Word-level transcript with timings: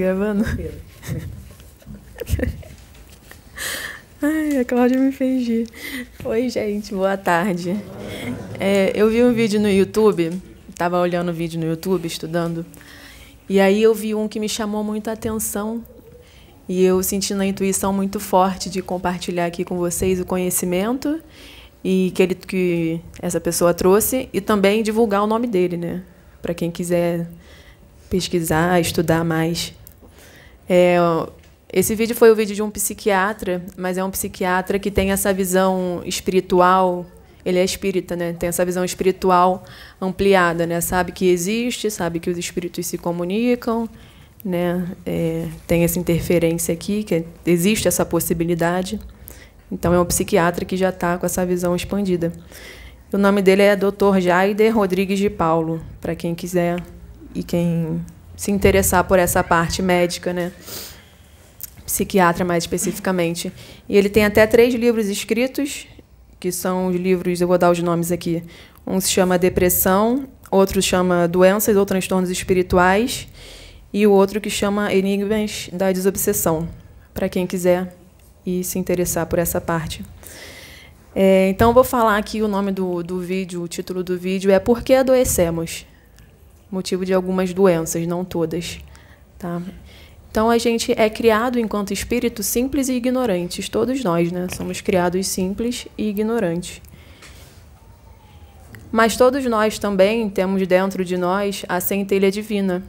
gravando? 0.00 0.44
Ai, 4.22 4.58
a 4.58 4.64
Cláudia 4.64 4.98
me 4.98 5.12
fez. 5.12 5.68
Oi, 6.24 6.48
gente, 6.48 6.94
boa 6.94 7.18
tarde. 7.18 7.76
É, 8.58 8.92
eu 8.94 9.10
vi 9.10 9.22
um 9.22 9.32
vídeo 9.34 9.60
no 9.60 9.68
YouTube, 9.68 10.40
estava 10.70 10.98
olhando 10.98 11.28
o 11.28 11.34
vídeo 11.34 11.60
no 11.60 11.66
YouTube, 11.66 12.06
estudando, 12.06 12.64
e 13.46 13.60
aí 13.60 13.82
eu 13.82 13.94
vi 13.94 14.14
um 14.14 14.26
que 14.26 14.40
me 14.40 14.48
chamou 14.48 14.82
muita 14.82 15.12
atenção 15.12 15.84
e 16.66 16.82
eu 16.82 17.02
senti 17.02 17.34
na 17.34 17.44
intuição 17.44 17.92
muito 17.92 18.18
forte 18.18 18.70
de 18.70 18.80
compartilhar 18.80 19.44
aqui 19.44 19.64
com 19.64 19.76
vocês 19.76 20.18
o 20.18 20.24
conhecimento 20.24 21.20
e 21.84 22.10
que, 22.14 22.22
ele, 22.22 22.34
que 22.34 23.00
essa 23.20 23.38
pessoa 23.40 23.74
trouxe 23.74 24.30
e 24.32 24.40
também 24.40 24.82
divulgar 24.82 25.22
o 25.22 25.26
nome 25.26 25.46
dele, 25.46 25.76
né? 25.76 26.02
Para 26.40 26.54
quem 26.54 26.70
quiser 26.70 27.28
pesquisar, 28.08 28.80
estudar 28.80 29.24
mais. 29.24 29.74
É, 30.72 30.98
esse 31.72 31.96
vídeo 31.96 32.14
foi 32.14 32.30
o 32.30 32.36
vídeo 32.36 32.54
de 32.54 32.62
um 32.62 32.70
psiquiatra, 32.70 33.60
mas 33.76 33.98
é 33.98 34.04
um 34.04 34.10
psiquiatra 34.10 34.78
que 34.78 34.88
tem 34.88 35.10
essa 35.10 35.34
visão 35.34 36.00
espiritual. 36.04 37.04
Ele 37.44 37.58
é 37.58 37.64
espírita, 37.64 38.14
né? 38.14 38.32
Tem 38.34 38.48
essa 38.48 38.64
visão 38.64 38.84
espiritual 38.84 39.64
ampliada, 40.00 40.66
né? 40.66 40.80
Sabe 40.80 41.10
que 41.10 41.28
existe, 41.28 41.90
sabe 41.90 42.20
que 42.20 42.30
os 42.30 42.38
espíritos 42.38 42.86
se 42.86 42.96
comunicam, 42.96 43.88
né? 44.44 44.86
É, 45.04 45.48
tem 45.66 45.82
essa 45.82 45.98
interferência 45.98 46.72
aqui, 46.72 47.02
que 47.02 47.24
existe 47.44 47.88
essa 47.88 48.06
possibilidade. 48.06 49.00
Então, 49.72 49.92
é 49.92 50.00
um 50.00 50.04
psiquiatra 50.04 50.64
que 50.64 50.76
já 50.76 50.90
está 50.90 51.18
com 51.18 51.26
essa 51.26 51.44
visão 51.44 51.74
expandida. 51.74 52.32
O 53.12 53.18
nome 53.18 53.42
dele 53.42 53.62
é 53.62 53.74
Dr. 53.74 54.20
Jaider 54.20 54.76
Rodrigues 54.76 55.18
de 55.18 55.28
Paulo, 55.28 55.80
para 56.00 56.14
quem 56.14 56.32
quiser 56.32 56.80
e 57.34 57.42
quem 57.42 58.00
se 58.40 58.50
interessar 58.50 59.04
por 59.04 59.18
essa 59.18 59.44
parte 59.44 59.82
médica, 59.82 60.32
né? 60.32 60.50
Psiquiatra, 61.84 62.42
mais 62.42 62.64
especificamente. 62.64 63.52
E 63.86 63.98
ele 63.98 64.08
tem 64.08 64.24
até 64.24 64.46
três 64.46 64.72
livros 64.72 65.08
escritos, 65.08 65.86
que 66.38 66.50
são 66.50 66.86
os 66.86 66.96
livros, 66.96 67.38
eu 67.42 67.46
vou 67.46 67.58
dar 67.58 67.70
os 67.70 67.78
nomes 67.82 68.10
aqui. 68.10 68.42
Um 68.86 68.98
se 68.98 69.10
chama 69.10 69.38
Depressão, 69.38 70.26
outro 70.50 70.80
chama 70.80 71.28
Doenças 71.28 71.76
ou 71.76 71.84
Transtornos 71.84 72.30
Espirituais, 72.30 73.28
e 73.92 74.06
o 74.06 74.10
outro 74.10 74.40
que 74.40 74.48
chama 74.48 74.90
Enigmas 74.90 75.68
da 75.70 75.92
Desobsessão, 75.92 76.66
para 77.12 77.28
quem 77.28 77.46
quiser 77.46 77.94
e 78.46 78.64
se 78.64 78.78
interessar 78.78 79.26
por 79.26 79.38
essa 79.38 79.60
parte. 79.60 80.02
É, 81.14 81.50
então, 81.50 81.74
vou 81.74 81.84
falar 81.84 82.16
aqui 82.16 82.40
o 82.40 82.48
nome 82.48 82.72
do, 82.72 83.02
do 83.02 83.20
vídeo, 83.20 83.62
o 83.62 83.68
título 83.68 84.02
do 84.02 84.16
vídeo 84.16 84.50
é 84.50 84.58
Por 84.58 84.82
que 84.82 84.94
adoecemos? 84.94 85.84
Motivo 86.70 87.04
de 87.04 87.12
algumas 87.12 87.52
doenças, 87.52 88.06
não 88.06 88.24
todas. 88.24 88.78
Tá? 89.38 89.60
Então, 90.30 90.48
a 90.48 90.58
gente 90.58 90.92
é 90.96 91.10
criado 91.10 91.58
enquanto 91.58 91.92
espírito 91.92 92.42
simples 92.42 92.88
e 92.88 92.92
ignorantes, 92.92 93.68
todos 93.68 94.04
nós, 94.04 94.30
né? 94.30 94.46
Somos 94.56 94.80
criados 94.80 95.26
simples 95.26 95.88
e 95.98 96.08
ignorantes. 96.08 96.80
Mas 98.92 99.16
todos 99.16 99.44
nós 99.46 99.78
também 99.78 100.28
temos 100.30 100.64
dentro 100.66 101.04
de 101.04 101.16
nós 101.16 101.64
a 101.68 101.80
centelha 101.80 102.30
divina, 102.30 102.82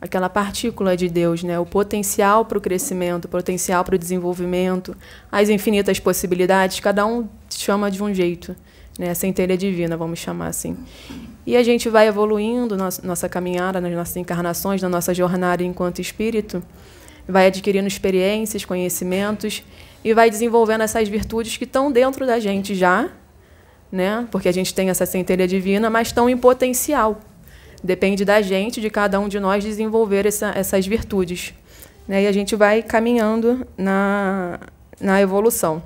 aquela 0.00 0.28
partícula 0.28 0.96
de 0.96 1.08
Deus, 1.08 1.42
né? 1.42 1.58
o 1.58 1.66
potencial 1.66 2.44
para 2.44 2.58
o 2.58 2.60
crescimento, 2.60 3.24
o 3.24 3.28
potencial 3.28 3.84
para 3.84 3.96
o 3.96 3.98
desenvolvimento, 3.98 4.96
as 5.30 5.48
infinitas 5.48 5.98
possibilidades, 5.98 6.80
cada 6.80 7.04
um 7.04 7.28
chama 7.50 7.90
de 7.90 8.02
um 8.02 8.14
jeito, 8.14 8.54
né? 8.98 9.10
a 9.10 9.14
centelha 9.14 9.56
divina, 9.56 9.96
vamos 9.96 10.20
chamar 10.20 10.48
assim. 10.48 10.76
E 11.44 11.56
a 11.56 11.62
gente 11.62 11.88
vai 11.88 12.06
evoluindo 12.06 12.76
na 12.76 12.88
nossa 13.02 13.28
caminhada, 13.28 13.80
nas 13.80 13.92
nossas 13.92 14.16
encarnações, 14.16 14.80
na 14.80 14.88
nossa 14.88 15.12
jornada 15.12 15.64
enquanto 15.64 16.00
espírito, 16.00 16.62
vai 17.26 17.46
adquirindo 17.46 17.88
experiências, 17.88 18.64
conhecimentos 18.64 19.64
e 20.04 20.14
vai 20.14 20.30
desenvolvendo 20.30 20.82
essas 20.82 21.08
virtudes 21.08 21.56
que 21.56 21.64
estão 21.64 21.90
dentro 21.90 22.24
da 22.24 22.38
gente 22.38 22.74
já, 22.74 23.10
né? 23.90 24.28
porque 24.30 24.48
a 24.48 24.52
gente 24.52 24.72
tem 24.72 24.90
essa 24.90 25.04
centelha 25.04 25.48
divina, 25.48 25.90
mas 25.90 26.08
estão 26.08 26.30
em 26.30 26.36
potencial. 26.36 27.20
Depende 27.82 28.24
da 28.24 28.42
gente, 28.42 28.80
de 28.80 28.90
cada 28.90 29.20
um 29.20 29.28
de 29.28 29.38
nós, 29.38 29.62
desenvolver 29.62 30.26
essa, 30.26 30.52
essas 30.54 30.86
virtudes. 30.86 31.54
Né? 32.06 32.22
E 32.22 32.26
a 32.26 32.32
gente 32.32 32.56
vai 32.56 32.82
caminhando 32.82 33.66
na, 33.76 34.58
na 35.00 35.20
evolução. 35.20 35.82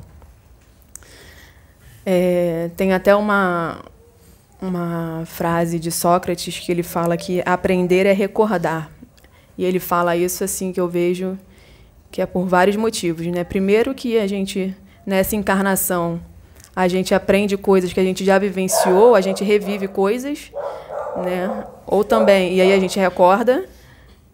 É, 2.04 2.70
tem 2.76 2.92
até 2.92 3.14
uma, 3.14 3.84
uma 4.60 5.25
frase 5.26 5.78
de 5.78 5.91
Sócrates 5.91 6.58
que 6.58 6.72
ele 6.72 6.82
fala 6.82 7.16
que 7.16 7.42
aprender 7.44 8.06
é 8.06 8.12
recordar. 8.12 8.91
E 9.56 9.64
ele 9.64 9.78
fala 9.78 10.16
isso 10.16 10.42
assim 10.42 10.72
que 10.72 10.80
eu 10.80 10.88
vejo 10.88 11.38
que 12.10 12.20
é 12.20 12.26
por 12.26 12.47
vários 12.47 12.76
motivos, 12.76 13.26
né? 13.26 13.42
Primeiro 13.42 13.94
que 13.94 14.19
a 14.19 14.26
gente 14.26 14.76
nessa 15.04 15.34
encarnação 15.34 16.20
a 16.76 16.86
gente 16.86 17.14
aprende 17.14 17.56
coisas 17.56 17.92
que 17.92 18.00
a 18.00 18.04
gente 18.04 18.24
já 18.24 18.38
vivenciou, 18.38 19.14
a 19.14 19.20
gente 19.20 19.42
revive 19.42 19.88
coisas 19.88 20.50
né? 21.16 21.64
Ou 21.86 22.04
também, 22.04 22.54
e 22.54 22.60
aí 22.60 22.72
a 22.72 22.80
gente 22.80 22.98
recorda, 22.98 23.64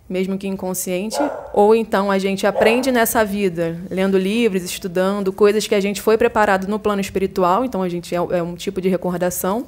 mesmo 0.09 0.39
que 0.39 0.49
inconsciente, 0.49 1.19
ou 1.53 1.75
então 1.75 2.11
a 2.11 2.19
gente 2.19 2.47
aprende 2.47 2.91
nessa 2.91 3.25
vida, 3.25 3.79
lendo 3.91 4.17
livros, 4.17 4.65
estudando 4.65 5.33
coisas 5.33 5.67
que 5.67 5.75
a 5.75 5.81
gente 5.81 6.01
foi 6.01 6.17
preparado 6.17 6.67
no 6.67 6.79
plano 6.79 7.01
espiritual, 7.01 7.65
então 7.65 7.83
a 7.83 7.89
gente 7.89 8.15
é, 8.15 8.19
é 8.19 8.43
um 8.43 8.55
tipo 8.55 8.81
de 8.81 8.89
recordação, 8.89 9.67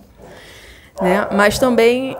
né? 1.00 1.28
Mas 1.32 1.58
também 1.58 2.16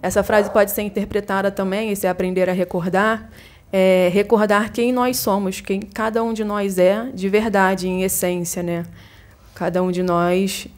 essa 0.00 0.22
frase 0.22 0.50
pode 0.50 0.70
ser 0.70 0.82
interpretada 0.82 1.50
também, 1.50 1.90
esse 1.90 2.06
aprender 2.06 2.48
a 2.48 2.52
recordar, 2.52 3.30
é 3.72 4.08
recordar 4.12 4.70
quem 4.70 4.92
nós 4.92 5.16
somos, 5.16 5.60
quem 5.60 5.80
cada 5.80 6.22
um 6.22 6.32
de 6.32 6.44
nós 6.44 6.78
é 6.78 7.06
de 7.12 7.28
verdade, 7.28 7.88
em 7.88 8.02
essência, 8.02 8.62
né? 8.62 8.84
Cada 9.54 9.82
um 9.82 9.90
de 9.90 10.02
nós 10.02 10.68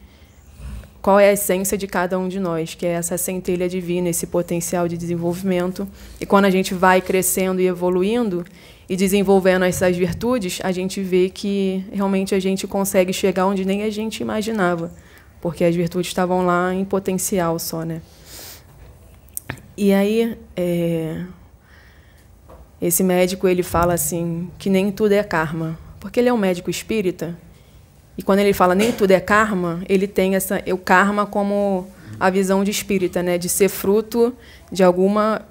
qual 1.06 1.21
é 1.21 1.28
a 1.28 1.33
essência 1.34 1.78
de 1.78 1.87
cada 1.87 2.19
um 2.19 2.27
de 2.27 2.41
nós, 2.41 2.75
que 2.75 2.84
é 2.84 2.91
essa 2.91 3.17
centelha 3.17 3.69
divina, 3.69 4.09
esse 4.09 4.27
potencial 4.27 4.89
de 4.89 4.97
desenvolvimento. 4.99 5.87
E 6.21 6.27
quando 6.27 6.47
a 6.47 6.50
gente 6.50 6.75
vai 6.75 7.00
crescendo 7.00 7.61
e 7.61 7.67
evoluindo 7.69 8.44
e 8.89 8.97
desenvolvendo 8.97 9.65
essas 9.65 9.97
virtudes, 9.97 10.59
a 10.65 10.72
gente 10.72 11.00
vê 11.00 11.31
que 11.31 11.84
realmente 11.93 12.34
a 12.34 12.41
gente 12.41 12.66
consegue 12.66 13.12
chegar 13.12 13.47
onde 13.47 13.65
nem 13.65 13.84
a 13.84 13.89
gente 13.89 14.19
imaginava, 14.21 14.93
porque 15.41 15.62
as 15.62 15.77
virtudes 15.77 16.09
estavam 16.09 16.45
lá 16.45 16.75
em 16.75 16.84
potencial 16.84 17.56
só, 17.61 17.84
né? 17.84 18.03
E 19.77 19.93
aí, 19.93 20.37
é, 20.56 21.22
esse 22.83 23.05
médico 23.05 23.47
ele 23.47 23.62
fala 23.62 23.95
assim 23.95 24.50
que 24.59 24.69
nem 24.69 24.91
tudo 24.91 25.12
é 25.12 25.22
karma, 25.22 25.78
porque 26.00 26.19
ele 26.19 26.28
é 26.28 26.33
um 26.33 26.37
médico 26.37 26.69
espírita 26.69 27.39
e 28.19 28.22
quando 28.22 28.38
ele 28.38 28.53
fala 28.53 28.75
nem 28.75 28.93
tudo 28.93 29.10
é 29.10 29.21
karma, 29.21 29.82
ele 29.88 30.06
tem 30.06 30.34
essa 30.34 30.62
o 30.72 30.78
karma 30.78 31.27
como 31.27 31.87
a 32.19 32.31
visão 32.31 32.65
de 32.65 32.71
espírita, 32.71 33.22
né, 33.22 33.37
de 33.37 33.49
ser 33.49 33.69
fruto 33.69 34.34
de 34.72 34.82
alguma 34.82 35.43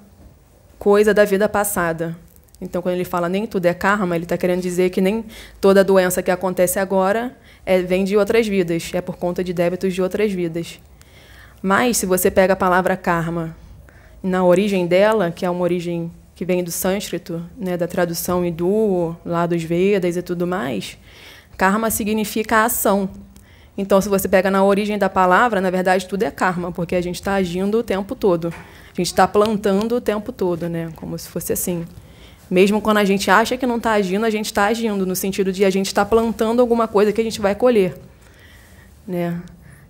coisa 0.78 1.14
da 1.14 1.24
vida 1.24 1.48
passada. 1.48 2.16
Então, 2.60 2.80
quando 2.80 2.94
ele 2.94 3.04
fala 3.04 3.28
nem 3.28 3.46
tudo 3.46 3.66
é 3.66 3.74
karma, 3.74 4.16
ele 4.16 4.24
está 4.24 4.36
querendo 4.36 4.62
dizer 4.62 4.90
que 4.90 5.00
nem 5.00 5.24
toda 5.60 5.84
doença 5.84 6.22
que 6.22 6.30
acontece 6.30 6.78
agora 6.78 7.36
é, 7.64 7.82
vem 7.82 8.02
de 8.04 8.16
outras 8.16 8.48
vidas, 8.48 8.90
é 8.94 9.00
por 9.00 9.16
conta 9.16 9.44
de 9.44 9.52
débitos 9.52 9.94
de 9.94 10.00
outras 10.00 10.32
vidas. 10.32 10.80
Mas, 11.62 11.98
se 11.98 12.06
você 12.06 12.30
pega 12.30 12.54
a 12.54 12.56
palavra 12.56 12.96
karma 12.96 13.54
na 14.22 14.44
origem 14.44 14.86
dela, 14.86 15.30
que 15.30 15.44
é 15.44 15.50
uma 15.50 15.62
origem 15.62 16.10
que 16.34 16.44
vem 16.44 16.64
do 16.64 16.70
sânscrito, 16.70 17.42
né, 17.58 17.76
da 17.76 17.86
tradução 17.86 18.44
hindu, 18.44 19.16
lá 19.24 19.46
dos 19.46 19.62
Vedas 19.62 20.16
e 20.16 20.22
tudo 20.22 20.46
mais, 20.46 20.98
Karma 21.56 21.90
significa 21.90 22.64
ação. 22.64 23.08
Então, 23.78 24.00
se 24.00 24.08
você 24.08 24.26
pega 24.26 24.50
na 24.50 24.64
origem 24.64 24.96
da 24.96 25.08
palavra, 25.08 25.60
na 25.60 25.70
verdade, 25.70 26.06
tudo 26.06 26.22
é 26.22 26.30
karma, 26.30 26.72
porque 26.72 26.94
a 26.94 27.00
gente 27.00 27.16
está 27.16 27.34
agindo 27.34 27.78
o 27.78 27.82
tempo 27.82 28.14
todo. 28.14 28.48
A 28.48 28.96
gente 28.96 29.08
está 29.08 29.28
plantando 29.28 29.96
o 29.96 30.00
tempo 30.00 30.32
todo, 30.32 30.68
né? 30.68 30.90
como 30.96 31.18
se 31.18 31.28
fosse 31.28 31.52
assim. 31.52 31.84
Mesmo 32.50 32.80
quando 32.80 32.98
a 32.98 33.04
gente 33.04 33.30
acha 33.30 33.56
que 33.56 33.66
não 33.66 33.76
está 33.76 33.92
agindo, 33.92 34.24
a 34.24 34.30
gente 34.30 34.46
está 34.46 34.66
agindo, 34.66 35.04
no 35.04 35.14
sentido 35.14 35.52
de 35.52 35.64
a 35.64 35.70
gente 35.70 35.86
está 35.86 36.04
plantando 36.06 36.60
alguma 36.60 36.88
coisa 36.88 37.12
que 37.12 37.20
a 37.20 37.24
gente 37.24 37.40
vai 37.40 37.54
colher. 37.54 37.98
Né? 39.06 39.38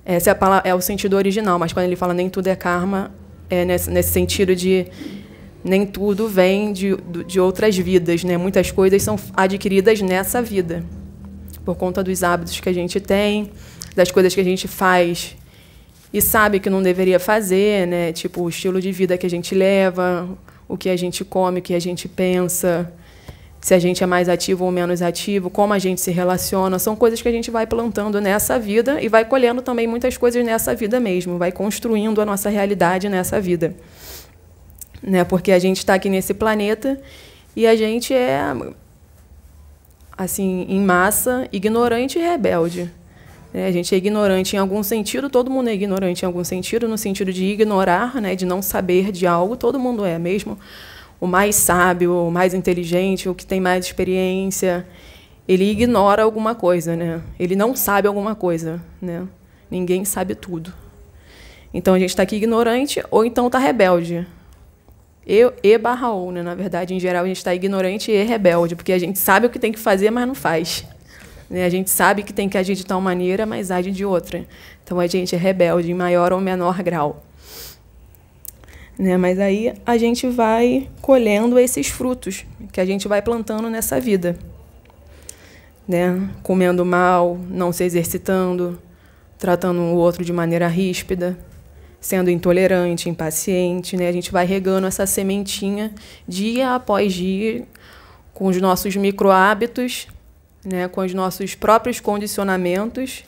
Esse 0.05 0.31
é, 0.31 0.37
é, 0.65 0.75
o 0.75 0.81
sentido 0.81 1.15
original, 1.15 1.59
mas 1.59 1.73
quando 1.73 1.87
ele 1.87 1.97
fala 1.97 2.13
nem 2.13 2.29
tudo 2.29 2.49
é 2.49 2.57
karma, 2.57 3.13
é 3.49 3.65
nesse, 3.65 3.89
nesse 3.91 4.11
sentido 4.11 4.57
de 4.57 4.87
nem 5.63 5.87
tudo 5.87 6.29
vem 6.29 6.73
de, 6.73 6.97
de 7.27 7.39
outras 7.39 7.77
vidas. 7.77 8.25
Né? 8.25 8.37
Muitas 8.37 8.73
coisas 8.73 9.01
são 9.01 9.17
adquiridas 9.37 10.01
nessa 10.01 10.43
vida 10.43 10.83
por 11.67 11.77
conta 11.77 12.03
dos 12.03 12.23
hábitos 12.23 12.61
que 12.61 12.69
a 12.69 12.73
gente 12.73 13.01
tem, 13.01 13.51
das 13.95 14.11
coisas 14.11 14.33
que 14.33 14.41
a 14.41 14.45
gente 14.45 14.69
faz 14.69 15.37
e 16.13 16.23
sabe 16.23 16.61
que 16.61 16.71
não 16.71 16.81
deveria 16.81 17.19
fazer, 17.19 17.87
né? 17.89 18.13
Tipo 18.13 18.43
o 18.43 18.49
estilo 18.49 18.81
de 18.81 18.93
vida 18.93 19.19
que 19.19 19.27
a 19.27 19.31
gente 19.31 19.53
leva, 19.53 20.29
o 20.69 20.77
que 20.77 20.89
a 20.89 20.97
gente 20.97 21.25
come, 21.25 21.59
o 21.59 21.63
que 21.63 21.75
a 21.75 21.81
gente 21.81 22.09
pensa, 22.09 22.91
se 23.61 23.75
a 23.75 23.81
gente 23.81 24.05
é 24.05 24.07
mais 24.07 24.29
ativo 24.29 24.65
ou 24.65 24.71
menos 24.71 25.03
ativo, 25.03 25.51
como 25.51 25.73
a 25.73 25.79
gente 25.81 26.01
se 26.01 26.13
relaciona, 26.13 26.79
são 26.79 26.95
coisas 26.95 27.21
que 27.21 27.29
a 27.29 27.33
gente 27.33 27.51
vai 27.51 27.67
plantando 27.67 28.21
nessa 28.21 28.61
vida 28.61 29.03
e 29.03 29.09
vai 29.09 29.25
colhendo 29.25 29.61
também 29.61 29.89
muitas 29.89 30.17
coisas 30.17 30.45
nessa 30.45 30.73
vida 30.73 31.01
mesmo, 31.01 31.37
vai 31.37 31.51
construindo 31.51 32.21
a 32.21 32.25
nossa 32.25 32.49
realidade 32.49 33.09
nessa 33.09 33.41
vida. 33.41 33.75
Né? 35.03 35.25
Porque 35.25 35.51
a 35.51 35.59
gente 35.59 35.79
está 35.79 35.95
aqui 35.95 36.09
nesse 36.09 36.33
planeta 36.33 36.99
E 37.55 37.67
a 37.67 37.77
gente 37.77 38.15
é, 38.15 38.41
assim, 40.17 40.67
em 40.69 40.81
massa, 40.81 41.49
ignorante 41.53 42.19
e 42.19 42.23
rebelde. 42.23 42.91
É, 43.53 43.67
a 43.67 43.73
gente 43.73 43.95
é 43.95 43.99
ignorante 43.99 44.57
em 44.57 44.59
algum 44.59 44.83
sentido, 44.83 45.31
todo 45.31 45.51
mundo 45.51 45.71
é 45.71 45.75
ignorante 45.75 46.23
em 46.23 46.27
algum 46.27 46.45
sentido, 46.45 46.89
no 46.89 46.99
sentido 46.99 47.33
de 47.33 47.45
ignorar, 47.45 48.21
né, 48.21 48.35
de 48.35 48.45
não 48.45 48.61
saber 48.61 49.11
de 49.13 49.27
algo, 49.27 49.57
todo 49.57 49.79
mundo 49.79 50.05
é 50.05 50.19
mesmo. 50.19 50.59
O 51.19 51.27
mais 51.27 51.57
sábio, 51.57 52.15
o 52.15 52.31
mais 52.31 52.53
inteligente, 52.53 53.29
o 53.29 53.35
que 53.35 53.47
tem 53.47 53.61
mais 53.61 53.87
experiência, 53.87 54.87
ele 55.49 55.71
ignora 55.71 56.23
alguma 56.23 56.55
coisa, 56.55 56.95
né? 56.95 57.23
Ele 57.39 57.57
não 57.57 57.75
sabe 57.75 58.07
alguma 58.09 58.35
coisa, 58.35 58.83
né? 59.01 59.27
Ninguém 59.71 60.05
sabe 60.05 60.35
tudo. 60.35 60.73
Então 61.73 61.95
a 61.95 61.99
gente 61.99 62.11
está 62.11 62.23
aqui 62.23 62.37
ignorante 62.37 63.03
ou 63.11 63.25
então 63.25 63.47
está 63.47 63.59
rebelde. 63.59 64.27
E, 65.27 65.53
e 65.63 65.77
barra 65.77 66.11
ou, 66.13 66.31
né? 66.31 66.43
Na 66.43 66.55
verdade, 66.55 66.95
em 66.95 67.01
geral, 67.01 67.25
a 67.25 67.27
gente 67.27 67.39
está 67.39 67.53
ignorante 67.53 68.13
e 68.13 68.23
rebelde, 68.23 68.77
porque 68.77 68.93
a 68.93 68.99
gente 68.99 69.19
sabe 69.19 69.47
o 69.47 69.51
que 69.51 69.59
tem 69.59 69.73
que 69.73 69.79
fazer, 69.79 70.11
mas 70.11 70.27
não 70.27 70.35
faz. 70.35 70.87
Né? 71.51 71.65
A 71.65 71.69
gente 71.69 71.91
sabe 71.91 72.23
que 72.23 72.33
tem 72.33 72.49
que 72.49 72.57
agir 72.57 72.75
de 72.75 72.87
tal 72.87 73.01
maneira, 73.01 73.45
mas 73.45 73.71
age 73.71 73.91
de 73.91 74.05
outra. 74.05 74.47
Então 74.85 75.01
a 75.01 75.07
gente 75.07 75.35
é 75.35 75.39
rebelde 75.39 75.91
em 75.91 75.95
maior 75.95 76.33
ou 76.33 76.41
menor 76.41 76.81
grau. 76.83 77.25
Né? 78.97 79.17
Mas 79.17 79.39
aí 79.39 79.75
a 79.85 79.97
gente 79.97 80.29
vai 80.29 80.89
colhendo 81.01 81.59
esses 81.59 81.89
frutos 81.89 82.45
que 82.73 82.81
a 82.81 82.85
gente 82.85 83.09
vai 83.09 83.21
plantando 83.21 83.69
nessa 83.69 84.01
vida. 84.01 84.39
Né? 85.89 86.29
Comendo 86.43 86.85
mal, 86.85 87.39
não 87.49 87.73
se 87.73 87.85
exercitando, 87.85 88.81
tratando 89.39 89.81
o 89.81 89.97
outro 89.97 90.25
de 90.25 90.33
maneira 90.33 90.67
ríspida, 90.67 91.37
sendo 92.07 92.31
intolerante, 92.31 93.09
impaciente. 93.09 93.97
Né? 93.97 94.09
A 94.09 94.13
gente 94.13 94.31
vai 94.31 94.47
regando 94.47 94.87
essa 94.87 95.07
sementinha 95.07 95.93
dia 96.27 96.75
após 96.75 97.13
dia 97.13 97.67
com 98.33 98.47
os 98.47 98.61
nossos 98.61 98.95
micro 98.95 99.31
hábitos 99.31 100.09
né, 100.67 100.89
com 100.89 101.01
os 101.01 101.15
nossos 101.15 101.55
próprios 101.55 102.01
condicionamentos, 102.01 103.25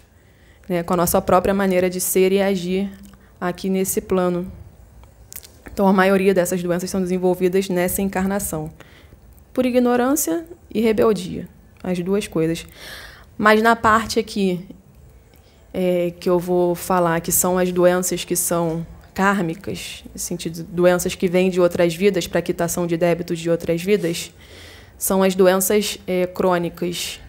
né, 0.68 0.82
com 0.82 0.94
a 0.94 0.96
nossa 0.96 1.22
própria 1.22 1.54
maneira 1.54 1.88
de 1.88 2.00
ser 2.00 2.32
e 2.32 2.42
agir 2.42 2.90
aqui 3.40 3.70
nesse 3.70 4.00
plano. 4.00 4.50
Então, 5.72 5.86
a 5.86 5.92
maioria 5.92 6.34
dessas 6.34 6.60
doenças 6.60 6.90
são 6.90 7.00
desenvolvidas 7.00 7.68
nessa 7.68 8.02
encarnação, 8.02 8.72
por 9.54 9.64
ignorância 9.64 10.44
e 10.74 10.80
rebeldia, 10.80 11.48
as 11.80 12.00
duas 12.00 12.26
coisas. 12.26 12.66
Mas 13.36 13.62
na 13.62 13.76
parte 13.76 14.18
aqui 14.18 14.66
é, 15.72 16.12
que 16.18 16.28
eu 16.28 16.38
vou 16.38 16.74
falar, 16.74 17.20
que 17.20 17.32
são 17.32 17.58
as 17.58 17.70
doenças 17.72 18.24
que 18.24 18.36
são 18.36 18.86
kármicas, 19.14 20.04
no 20.12 20.18
sentido 20.18 20.62
doenças 20.62 21.14
que 21.14 21.26
vêm 21.26 21.50
de 21.50 21.60
outras 21.60 21.94
vidas, 21.94 22.26
para 22.26 22.40
quitação 22.40 22.86
de 22.86 22.96
débitos 22.96 23.38
de 23.38 23.50
outras 23.50 23.82
vidas, 23.82 24.32
são 24.96 25.22
as 25.22 25.34
doenças 25.34 25.98
é, 26.06 26.26
crônicas, 26.26 27.20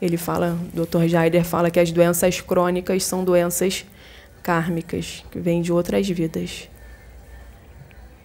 ele 0.00 0.16
fala, 0.16 0.58
o 0.74 0.84
Dr. 0.84 1.06
Jaider 1.06 1.44
fala 1.44 1.70
que 1.70 1.78
as 1.78 1.92
doenças 1.92 2.40
crônicas 2.40 3.04
são 3.04 3.24
doenças 3.24 3.84
kármicas, 4.42 5.24
que 5.30 5.38
vêm 5.38 5.62
de 5.62 5.72
outras 5.72 6.08
vidas. 6.08 6.68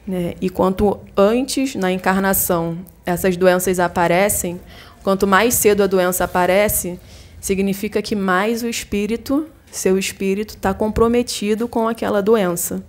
Né? 0.08 0.34
E 0.42 0.50
quanto 0.50 1.00
antes 1.16 1.76
na 1.76 1.92
encarnação 1.92 2.80
essas 3.06 3.38
doenças 3.38 3.80
aparecem, 3.80 4.60
quanto 5.04 5.28
mais 5.28 5.54
cedo 5.54 5.84
a 5.84 5.88
doença 5.88 6.24
aparece, 6.24 7.00
significa 7.40 8.02
que 8.02 8.16
mais 8.16 8.64
o 8.64 8.68
espírito, 8.68 9.48
seu 9.72 9.98
espírito, 9.98 10.56
está 10.56 10.74
comprometido 10.74 11.68
com 11.68 11.88
aquela 11.88 12.22
doença. 12.22 12.84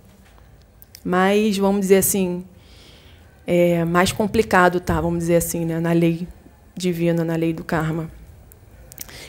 Mais, 1.03 1.57
vamos 1.57 1.81
dizer 1.81 1.97
assim, 1.97 2.43
é, 3.47 3.83
mais 3.85 4.11
complicado 4.11 4.79
tá, 4.79 4.99
vamos 4.99 5.19
dizer 5.19 5.37
assim, 5.37 5.65
né, 5.65 5.79
na 5.79 5.91
lei 5.91 6.27
divina, 6.75 7.23
na 7.23 7.35
lei 7.35 7.53
do 7.53 7.63
karma. 7.63 8.09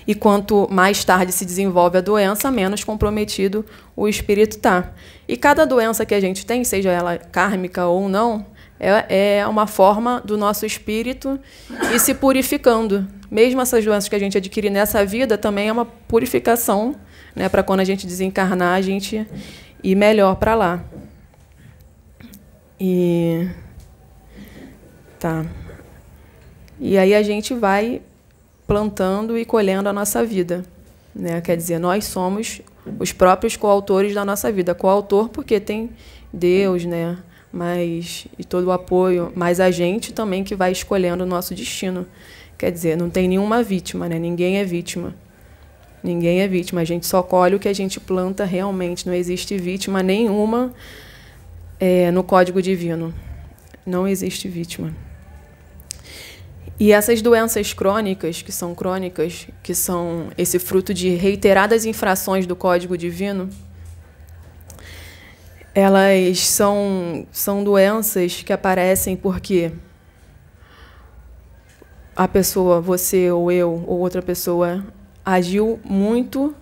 E 0.06 0.14
quanto 0.14 0.68
mais 0.70 1.04
tarde 1.04 1.32
se 1.32 1.44
desenvolve 1.44 1.98
a 1.98 2.00
doença, 2.00 2.50
menos 2.50 2.84
comprometido 2.84 3.64
o 3.96 4.08
espírito 4.08 4.56
está. 4.56 4.92
E 5.28 5.36
cada 5.36 5.64
doença 5.64 6.04
que 6.04 6.14
a 6.14 6.20
gente 6.20 6.44
tem, 6.44 6.64
seja 6.64 6.90
ela 6.90 7.16
kármica 7.16 7.86
ou 7.86 8.08
não, 8.08 8.46
é, 8.78 9.38
é 9.38 9.46
uma 9.46 9.66
forma 9.66 10.20
do 10.24 10.36
nosso 10.38 10.64
espírito 10.64 11.38
ir 11.94 12.00
se 12.00 12.14
purificando. 12.14 13.06
Mesmo 13.30 13.60
essas 13.60 13.84
doenças 13.84 14.08
que 14.08 14.16
a 14.16 14.18
gente 14.18 14.36
adquire 14.36 14.70
nessa 14.70 15.04
vida, 15.04 15.38
também 15.38 15.68
é 15.68 15.72
uma 15.72 15.84
purificação 15.84 16.96
né, 17.34 17.48
para 17.48 17.62
quando 17.62 17.80
a 17.80 17.84
gente 17.84 18.06
desencarnar, 18.06 18.74
a 18.74 18.82
gente 18.82 19.26
ir 19.82 19.94
melhor 19.94 20.34
para 20.36 20.54
lá. 20.54 20.84
E. 22.78 23.48
Tá. 25.18 25.46
E 26.78 26.96
aí 26.98 27.14
a 27.14 27.22
gente 27.22 27.54
vai 27.54 28.00
plantando 28.66 29.38
e 29.38 29.44
colhendo 29.44 29.88
a 29.88 29.92
nossa 29.92 30.24
vida. 30.24 30.64
Né? 31.14 31.40
Quer 31.40 31.56
dizer, 31.56 31.78
nós 31.78 32.06
somos 32.06 32.62
os 32.98 33.12
próprios 33.12 33.56
coautores 33.56 34.14
da 34.14 34.24
nossa 34.24 34.50
vida. 34.50 34.74
Coautor 34.74 35.28
porque 35.28 35.60
tem 35.60 35.90
Deus, 36.32 36.84
né? 36.84 37.18
mas 37.52 38.26
e 38.38 38.44
todo 38.44 38.66
o 38.66 38.72
apoio, 38.72 39.32
mas 39.34 39.58
a 39.58 39.70
gente 39.70 40.12
também 40.12 40.44
que 40.44 40.54
vai 40.54 40.70
escolhendo 40.72 41.24
o 41.24 41.26
nosso 41.26 41.54
destino. 41.54 42.06
Quer 42.60 42.70
dizer, 42.70 42.94
não 42.94 43.08
tem 43.08 43.26
nenhuma 43.26 43.62
vítima, 43.62 44.06
né? 44.06 44.18
ninguém 44.18 44.58
é 44.58 44.64
vítima. 44.64 45.14
Ninguém 46.04 46.42
é 46.42 46.46
vítima, 46.46 46.82
a 46.82 46.84
gente 46.84 47.06
só 47.06 47.22
colhe 47.22 47.54
o 47.54 47.58
que 47.58 47.66
a 47.66 47.72
gente 47.72 47.98
planta 47.98 48.44
realmente. 48.44 49.06
Não 49.06 49.14
existe 49.14 49.56
vítima 49.56 50.02
nenhuma 50.02 50.74
é, 51.80 52.10
no 52.10 52.22
Código 52.22 52.60
Divino. 52.60 53.14
Não 53.86 54.06
existe 54.06 54.46
vítima. 54.46 54.94
E 56.78 56.92
essas 56.92 57.22
doenças 57.22 57.72
crônicas, 57.72 58.42
que 58.42 58.52
são 58.52 58.74
crônicas, 58.74 59.48
que 59.62 59.74
são 59.74 60.28
esse 60.36 60.58
fruto 60.58 60.92
de 60.92 61.08
reiteradas 61.14 61.86
infrações 61.86 62.46
do 62.46 62.54
Código 62.54 62.94
Divino, 62.94 63.48
elas 65.74 66.40
são, 66.40 67.26
são 67.32 67.64
doenças 67.64 68.42
que 68.42 68.52
aparecem 68.52 69.16
porque 69.16 69.72
a 72.14 72.28
pessoa, 72.28 72.80
você 72.80 73.30
ou 73.30 73.50
eu 73.50 73.84
ou 73.86 73.98
outra 73.98 74.22
pessoa, 74.22 74.84
agiu 75.24 75.78
muito 75.84 76.54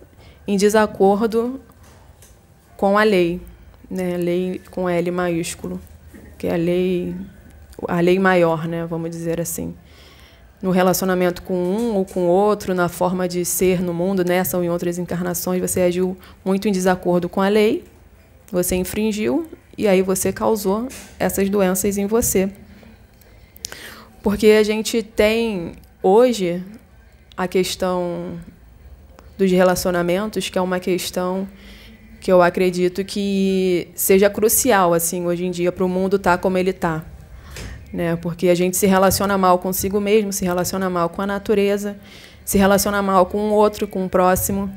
em 0.46 0.56
desacordo 0.56 1.60
com 2.76 2.96
a 2.96 3.02
lei, 3.02 3.40
né? 3.90 4.16
lei 4.16 4.61
com 4.70 4.88
L 4.88 5.11
maiúsculo, 5.11 5.80
que 6.37 6.46
é 6.46 6.54
a 6.54 6.56
lei, 6.56 7.14
a 7.87 8.00
lei 8.00 8.18
maior, 8.18 8.66
né? 8.68 8.87
vamos 8.87 9.11
dizer 9.11 9.40
assim 9.40 9.75
no 10.61 10.70
relacionamento 10.70 11.42
com 11.42 11.54
um 11.54 11.94
ou 11.94 12.04
com 12.04 12.26
outro, 12.26 12.75
na 12.75 12.88
forma 12.88 13.28
de 13.28 13.44
ser 13.44 13.80
no 13.80 13.94
mundo, 13.94 14.25
nessa 14.25 14.56
ou 14.56 14.64
em 14.64 14.68
outras 14.68 14.99
encarnações, 14.99 15.61
você 15.61 15.82
agiu 15.82 16.16
muito 16.44 16.68
em 16.68 16.73
desacordo 16.73 17.28
com 17.28 17.40
a 17.40 17.49
lei, 17.49 17.84
você 18.50 18.75
infringiu 18.75 19.46
e 19.76 19.87
aí 19.87 20.02
você 20.02 20.32
causou 20.32 20.88
essas 21.18 21.49
doenças 21.49 21.96
em 21.96 22.06
você. 22.06 22.50
Porque 24.28 24.49
a 24.49 24.62
gente 24.62 25.02
tem 25.02 25.73
hoje 26.02 26.62
a 27.35 27.49
questão 27.49 28.38
dos 29.38 29.50
relacionamentos, 29.50 30.50
que 30.50 30.58
é 30.58 30.61
uma 30.61 30.78
questão 30.78 31.49
que 32.20 32.30
eu 32.30 32.42
acredito 32.42 33.02
que 33.06 33.88
seja 33.94 34.28
crucial 34.28 34.92
assim 34.92 35.25
hoje 35.25 35.47
em 35.47 35.50
dia 35.50 35.73
para 35.73 35.82
o 35.82 35.88
mundo 35.88 36.16
estar 36.16 36.37
tá 36.37 36.42
como 36.42 36.58
ele 36.58 36.73
está 36.73 37.06
né? 37.90 38.16
Porque 38.16 38.50
a 38.50 38.54
gente 38.54 38.76
se 38.76 38.87
relaciona 38.87 39.38
mal 39.38 39.58
consigo 39.61 39.99
mesmo, 39.99 40.30
se 40.30 40.44
relaciona 40.44 40.90
mal 40.90 41.08
com 41.08 41.23
a 41.23 41.26
natureza, 41.26 41.97
se 42.44 42.58
relaciona 42.58 43.00
mal 43.00 43.25
com 43.25 43.38
o 43.38 43.54
outro, 43.54 43.88
com 43.88 44.04
o 44.04 44.11
próximo. 44.11 44.70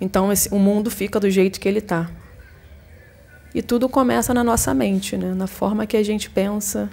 Então 0.00 0.32
esse, 0.32 0.52
o 0.52 0.58
mundo 0.58 0.90
fica 0.90 1.20
do 1.20 1.30
jeito 1.30 1.60
que 1.60 1.68
ele 1.68 1.78
está. 1.78 2.10
E 3.54 3.62
tudo 3.62 3.88
começa 3.88 4.34
na 4.34 4.42
nossa 4.42 4.74
mente, 4.74 5.16
né? 5.16 5.32
na 5.32 5.46
forma 5.46 5.86
que 5.86 5.96
a 5.96 6.02
gente 6.02 6.28
pensa, 6.28 6.90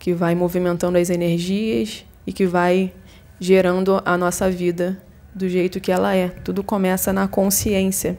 que 0.00 0.14
vai 0.14 0.34
movimentando 0.34 0.98
as 0.98 1.10
energias 1.10 2.04
e 2.26 2.32
que 2.32 2.46
vai 2.46 2.92
gerando 3.38 4.02
a 4.04 4.16
nossa 4.16 4.50
vida 4.50 5.00
do 5.34 5.46
jeito 5.46 5.78
que 5.78 5.92
ela 5.92 6.16
é. 6.16 6.28
Tudo 6.28 6.64
começa 6.64 7.12
na 7.12 7.28
consciência. 7.28 8.18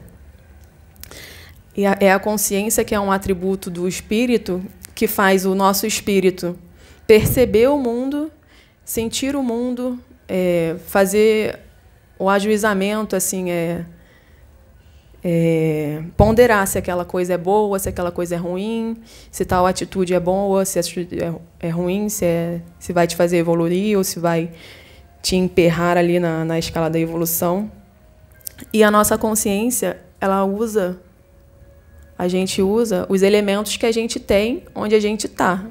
E 1.76 1.84
é 1.84 2.12
a 2.12 2.20
consciência 2.20 2.84
que 2.84 2.94
é 2.94 3.00
um 3.00 3.10
atributo 3.10 3.68
do 3.68 3.88
espírito 3.88 4.64
que 4.94 5.08
faz 5.08 5.44
o 5.44 5.54
nosso 5.54 5.84
espírito 5.84 6.56
perceber 7.04 7.68
o 7.68 7.76
mundo, 7.76 8.30
sentir 8.84 9.34
o 9.34 9.42
mundo, 9.42 9.98
é, 10.28 10.76
fazer 10.86 11.58
o 12.16 12.28
ajuizamento, 12.30 13.16
assim, 13.16 13.50
é, 13.50 13.84
é, 15.24 16.02
ponderar 16.16 16.66
se 16.66 16.78
aquela 16.78 17.04
coisa 17.04 17.34
é 17.34 17.38
boa, 17.38 17.78
se 17.78 17.88
aquela 17.88 18.10
coisa 18.10 18.34
é 18.34 18.38
ruim, 18.38 18.96
se 19.30 19.44
tal 19.44 19.66
atitude 19.66 20.14
é 20.14 20.20
boa, 20.20 20.64
se 20.64 20.78
a 20.78 20.80
atitude 20.80 21.22
é, 21.22 21.32
é 21.60 21.68
ruim, 21.68 22.08
se, 22.08 22.24
é, 22.24 22.60
se 22.78 22.92
vai 22.92 23.06
te 23.06 23.14
fazer 23.14 23.38
evoluir 23.38 23.96
ou 23.96 24.04
se 24.04 24.18
vai 24.18 24.50
te 25.20 25.36
emperrar 25.36 25.96
ali 25.96 26.18
na, 26.18 26.44
na 26.44 26.58
escala 26.58 26.90
da 26.90 26.98
evolução. 26.98 27.70
E 28.72 28.82
a 28.82 28.90
nossa 28.90 29.16
consciência, 29.16 30.00
ela 30.20 30.44
usa 30.44 31.00
a 32.22 32.28
gente 32.28 32.62
usa 32.62 33.04
os 33.08 33.20
elementos 33.22 33.76
que 33.76 33.84
a 33.84 33.90
gente 33.90 34.20
tem 34.20 34.62
onde 34.76 34.94
a 34.94 35.00
gente 35.00 35.26
está. 35.26 35.66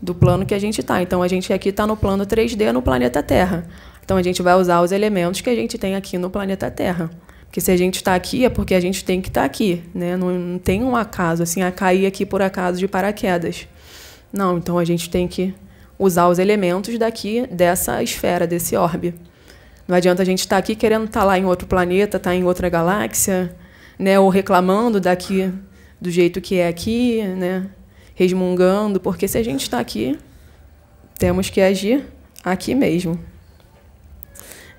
do 0.00 0.14
plano 0.14 0.46
que 0.46 0.54
a 0.54 0.58
gente 0.58 0.80
está. 0.80 1.02
Então, 1.02 1.22
a 1.22 1.28
gente 1.28 1.52
aqui 1.52 1.68
está 1.68 1.86
no 1.86 1.94
plano 1.94 2.24
3D 2.24 2.72
no 2.72 2.80
planeta 2.80 3.22
Terra. 3.22 3.66
Então, 4.02 4.16
a 4.16 4.22
gente 4.22 4.40
vai 4.40 4.54
usar 4.54 4.80
os 4.80 4.92
elementos 4.92 5.42
que 5.42 5.50
a 5.50 5.54
gente 5.54 5.76
tem 5.76 5.94
aqui 5.94 6.16
no 6.16 6.30
planeta 6.30 6.70
Terra. 6.70 7.10
Porque 7.50 7.60
se 7.60 7.72
a 7.72 7.76
gente 7.76 7.96
está 7.96 8.14
aqui, 8.14 8.44
é 8.44 8.48
porque 8.48 8.76
a 8.76 8.80
gente 8.80 9.04
tem 9.04 9.20
que 9.20 9.26
estar 9.26 9.40
tá 9.40 9.46
aqui. 9.46 9.82
Né? 9.92 10.16
Não, 10.16 10.30
não, 10.30 10.58
tem 10.58 10.84
um 10.84 10.94
acaso, 10.94 11.42
assim, 11.42 11.62
a 11.62 11.72
cair 11.72 12.06
aqui 12.06 12.24
por 12.24 12.40
acaso 12.40 12.78
de 12.78 12.86
paraquedas. 12.86 13.66
Não, 14.32 14.56
então 14.56 14.78
a 14.78 14.84
gente 14.84 15.10
tem 15.10 15.26
que 15.26 15.52
usar 15.98 16.28
os 16.28 16.38
elementos 16.38 16.96
daqui, 16.96 17.44
dessa 17.48 18.00
esfera, 18.04 18.46
desse 18.46 18.76
orbe. 18.76 19.16
Não 19.88 19.96
adianta 19.96 20.22
a 20.22 20.24
gente 20.24 20.38
estar 20.38 20.54
tá 20.54 20.60
aqui 20.60 20.76
querendo 20.76 21.06
estar 21.06 21.20
tá 21.20 21.26
lá 21.26 21.36
em 21.36 21.44
outro 21.44 21.66
planeta, 21.66 22.18
estar 22.18 22.30
tá 22.30 22.36
em 22.36 22.44
outra 22.44 22.68
galáxia, 22.68 23.52
né? 23.98 24.16
ou 24.16 24.28
reclamando 24.28 25.00
daqui 25.00 25.52
do 26.00 26.08
jeito 26.08 26.40
que 26.40 26.54
é 26.54 26.68
aqui, 26.68 27.20
né? 27.20 27.66
resmungando, 28.14 29.00
porque 29.00 29.26
se 29.26 29.36
a 29.36 29.42
gente 29.42 29.62
está 29.62 29.80
aqui, 29.80 30.16
temos 31.18 31.50
que 31.50 31.60
agir 31.60 32.04
aqui 32.44 32.76
mesmo. 32.76 33.18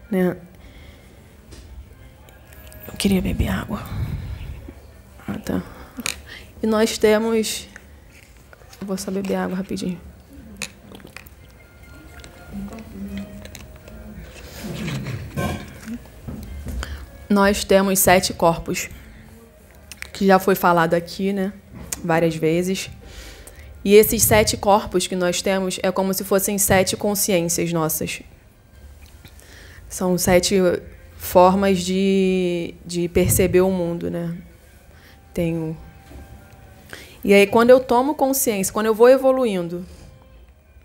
Né? 0.10 0.38
Queria 3.02 3.20
beber 3.20 3.48
água. 3.48 3.82
Ah, 5.28 5.40
tá. 5.40 5.64
E 6.62 6.68
nós 6.68 7.00
temos. 7.00 7.68
Eu 8.80 8.86
vou 8.86 8.96
só 8.96 9.10
beber 9.10 9.38
água 9.38 9.58
rapidinho. 9.58 10.00
Nós 17.28 17.64
temos 17.64 17.98
sete 17.98 18.36
corpos, 18.36 18.88
que 20.14 20.28
já 20.28 20.38
foi 20.38 20.54
falado 20.54 20.94
aqui, 20.94 21.34
né? 21.34 21.54
Várias 22.04 22.36
vezes. 22.36 22.92
E 23.84 23.96
esses 23.96 24.22
sete 24.22 24.56
corpos 24.56 25.08
que 25.08 25.16
nós 25.16 25.42
temos 25.42 25.80
é 25.82 25.92
como 25.92 26.14
se 26.14 26.24
fossem 26.24 26.60
sete 26.60 26.96
consciências 26.96 27.74
nossas. 27.74 28.22
São 29.90 30.20
sete 30.20 30.62
formas 31.22 31.78
de, 31.80 32.74
de 32.84 33.08
perceber 33.08 33.62
o 33.62 33.70
mundo, 33.70 34.10
né? 34.10 34.36
Tenho. 35.32 35.78
E 37.24 37.32
aí, 37.32 37.46
quando 37.46 37.70
eu 37.70 37.80
tomo 37.80 38.16
consciência, 38.16 38.74
quando 38.74 38.88
eu 38.88 38.96
vou 38.96 39.08
evoluindo 39.08 39.86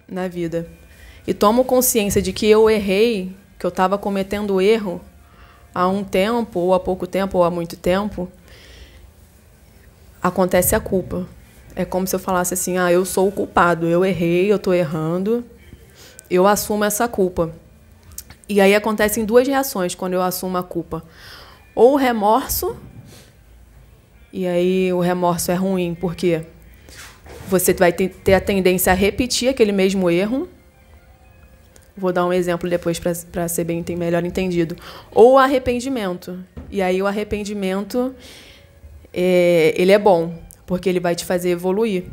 na 0.06 0.28
vida 0.28 0.68
e 1.26 1.32
tomo 1.32 1.64
consciência 1.64 2.20
de 2.20 2.34
que 2.34 2.46
eu 2.46 2.68
errei, 2.68 3.34
que 3.58 3.64
eu 3.64 3.70
estava 3.70 3.96
cometendo 3.96 4.60
erro 4.60 5.00
há 5.74 5.88
um 5.88 6.04
tempo, 6.04 6.60
ou 6.60 6.74
há 6.74 6.78
pouco 6.78 7.06
tempo, 7.06 7.38
ou 7.38 7.42
há 7.42 7.50
muito 7.50 7.74
tempo, 7.74 8.30
acontece 10.22 10.76
a 10.76 10.80
culpa. 10.80 11.26
É 11.74 11.86
como 11.86 12.06
se 12.06 12.14
eu 12.14 12.20
falasse 12.20 12.52
assim: 12.52 12.76
ah, 12.76 12.92
eu 12.92 13.06
sou 13.06 13.26
o 13.26 13.32
culpado, 13.32 13.86
eu 13.86 14.04
errei, 14.04 14.52
eu 14.52 14.56
estou 14.56 14.74
errando, 14.74 15.42
eu 16.28 16.46
assumo 16.46 16.84
essa 16.84 17.08
culpa. 17.08 17.52
E 18.48 18.60
aí 18.60 18.74
acontecem 18.74 19.24
duas 19.24 19.46
reações 19.46 19.94
quando 19.94 20.14
eu 20.14 20.22
assumo 20.22 20.56
a 20.56 20.62
culpa. 20.62 21.02
Ou 21.74 21.94
o 21.94 21.96
remorso, 21.96 22.76
e 24.32 24.46
aí 24.46 24.92
o 24.92 25.00
remorso 25.00 25.50
é 25.50 25.54
ruim, 25.54 25.94
porque 25.94 26.42
você 27.48 27.72
vai 27.74 27.92
ter 27.92 28.34
a 28.34 28.40
tendência 28.40 28.92
a 28.92 28.94
repetir 28.94 29.48
aquele 29.48 29.72
mesmo 29.72 30.10
erro. 30.10 30.48
Vou 31.96 32.12
dar 32.12 32.26
um 32.26 32.32
exemplo 32.32 32.68
depois 32.68 33.00
para 33.00 33.48
ser 33.48 33.64
bem 33.64 33.84
melhor 33.96 34.24
entendido. 34.24 34.76
Ou 35.10 35.38
arrependimento. 35.38 36.38
E 36.70 36.82
aí 36.82 37.00
o 37.00 37.06
arrependimento 37.06 38.14
é, 39.12 39.74
ele 39.76 39.92
é 39.92 39.98
bom, 39.98 40.34
porque 40.66 40.88
ele 40.88 41.00
vai 41.00 41.14
te 41.14 41.24
fazer 41.24 41.50
evoluir. 41.50 42.04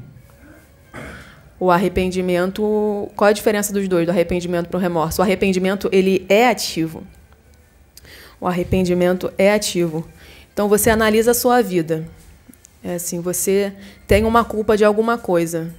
O 1.63 1.71
arrependimento, 1.71 3.09
qual 3.15 3.29
a 3.29 3.31
diferença 3.31 3.71
dos 3.71 3.87
dois, 3.87 4.05
do 4.05 4.09
arrependimento 4.09 4.67
para 4.67 4.77
o 4.77 4.81
remorso? 4.81 5.21
O 5.21 5.23
arrependimento 5.23 5.87
ele 5.93 6.25
é 6.27 6.49
ativo. 6.49 7.05
O 8.37 8.45
arrependimento 8.45 9.31
é 9.37 9.53
ativo. 9.53 10.05
Então 10.51 10.67
você 10.67 10.89
analisa 10.89 11.31
a 11.31 11.33
sua 11.33 11.61
vida. 11.61 12.05
É 12.83 12.95
assim, 12.95 13.21
você 13.21 13.71
tem 14.05 14.25
uma 14.25 14.43
culpa 14.43 14.75
de 14.75 14.83
alguma 14.83 15.17
coisa, 15.17 15.73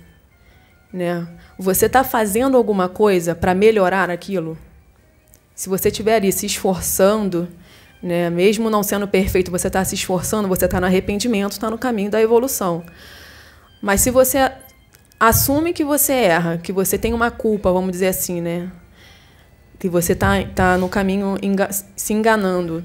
né? 0.90 1.28
Você 1.58 1.84
está 1.84 2.02
fazendo 2.02 2.56
alguma 2.56 2.88
coisa 2.88 3.34
para 3.34 3.54
melhorar 3.54 4.08
aquilo? 4.08 4.56
Se 5.54 5.68
você 5.68 5.88
estiver 5.88 6.16
ali 6.16 6.32
se 6.32 6.46
esforçando, 6.46 7.46
né, 8.02 8.30
mesmo 8.30 8.70
não 8.70 8.82
sendo 8.82 9.06
perfeito, 9.06 9.50
você 9.50 9.66
está 9.66 9.84
se 9.84 9.96
esforçando, 9.96 10.48
você 10.48 10.64
está 10.64 10.80
no 10.80 10.86
arrependimento, 10.86 11.52
está 11.52 11.70
no 11.70 11.76
caminho 11.76 12.10
da 12.10 12.22
evolução. 12.22 12.82
Mas 13.82 14.00
se 14.00 14.10
você 14.10 14.50
assume 15.18 15.72
que 15.72 15.84
você 15.84 16.12
erra, 16.12 16.58
que 16.58 16.72
você 16.72 16.98
tem 16.98 17.12
uma 17.12 17.30
culpa, 17.30 17.72
vamos 17.72 17.92
dizer 17.92 18.08
assim, 18.08 18.40
né? 18.40 18.70
Que 19.78 19.88
você 19.88 20.12
está 20.12 20.42
tá 20.54 20.78
no 20.78 20.88
caminho 20.88 21.36
enga 21.42 21.68
se 21.70 22.12
enganando. 22.12 22.84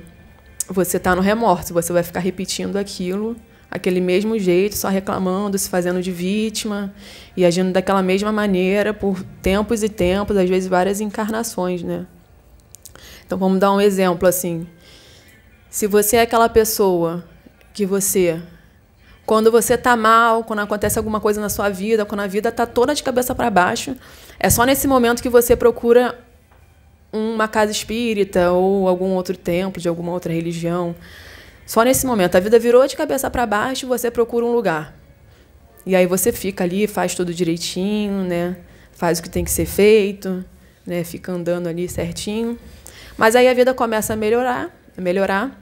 Você 0.69 0.97
está 0.97 1.15
no 1.15 1.21
remorso, 1.21 1.73
você 1.73 1.91
vai 1.91 2.03
ficar 2.03 2.19
repetindo 2.19 2.77
aquilo, 2.77 3.35
aquele 3.71 3.99
mesmo 3.99 4.37
jeito, 4.37 4.77
só 4.77 4.87
reclamando, 4.87 5.57
se 5.57 5.67
fazendo 5.69 6.01
de 6.01 6.11
vítima 6.11 6.93
e 7.35 7.43
agindo 7.43 7.71
daquela 7.71 8.03
mesma 8.03 8.31
maneira 8.31 8.93
por 8.93 9.23
tempos 9.41 9.81
e 9.81 9.89
tempos, 9.89 10.37
às 10.37 10.47
vezes 10.47 10.69
várias 10.69 11.01
encarnações, 11.01 11.81
né? 11.81 12.05
Então 13.25 13.37
vamos 13.37 13.59
dar 13.59 13.71
um 13.71 13.81
exemplo 13.81 14.27
assim. 14.27 14.67
Se 15.69 15.87
você 15.87 16.17
é 16.17 16.21
aquela 16.21 16.49
pessoa 16.49 17.23
que 17.73 17.85
você 17.85 18.41
quando 19.29 19.51
você 19.51 19.75
está 19.75 19.95
mal, 19.95 20.43
quando 20.43 20.61
acontece 20.61 20.97
alguma 20.97 21.19
coisa 21.19 21.39
na 21.39 21.49
sua 21.49 21.69
vida, 21.69 22.03
quando 22.03 22.21
a 22.21 22.25
vida 22.25 22.49
está 22.49 22.65
toda 22.65 22.95
de 22.95 23.03
cabeça 23.03 23.35
para 23.35 23.47
baixo, 23.51 23.95
é 24.39 24.49
só 24.49 24.63
nesse 24.63 24.87
momento 24.87 25.21
que 25.21 25.29
você 25.29 25.55
procura 25.55 26.17
uma 27.13 27.47
casa 27.47 27.71
espírita 27.71 28.51
ou 28.51 28.87
algum 28.87 29.11
outro 29.11 29.37
templo 29.37 29.79
de 29.79 29.87
alguma 29.87 30.11
outra 30.11 30.33
religião. 30.33 30.95
Só 31.63 31.83
nesse 31.83 32.07
momento. 32.07 32.37
A 32.37 32.39
vida 32.39 32.57
virou 32.57 32.87
de 32.87 32.95
cabeça 32.95 33.29
para 33.29 33.45
baixo 33.45 33.85
e 33.85 33.87
você 33.87 34.09
procura 34.09 34.43
um 34.47 34.51
lugar. 34.51 34.95
E 35.85 35.95
aí 35.95 36.07
você 36.07 36.31
fica 36.31 36.63
ali, 36.63 36.87
faz 36.87 37.13
tudo 37.13 37.31
direitinho, 37.31 38.23
né? 38.23 38.57
faz 38.93 39.19
o 39.19 39.21
que 39.21 39.29
tem 39.29 39.43
que 39.43 39.51
ser 39.51 39.67
feito, 39.67 40.43
né? 40.87 41.03
fica 41.03 41.31
andando 41.31 41.67
ali 41.67 41.87
certinho. 41.87 42.57
Mas 43.15 43.35
aí 43.35 43.47
a 43.47 43.53
vida 43.53 43.75
começa 43.75 44.13
a 44.13 44.15
melhorar, 44.15 44.75
a 44.97 45.01
melhorar. 45.01 45.58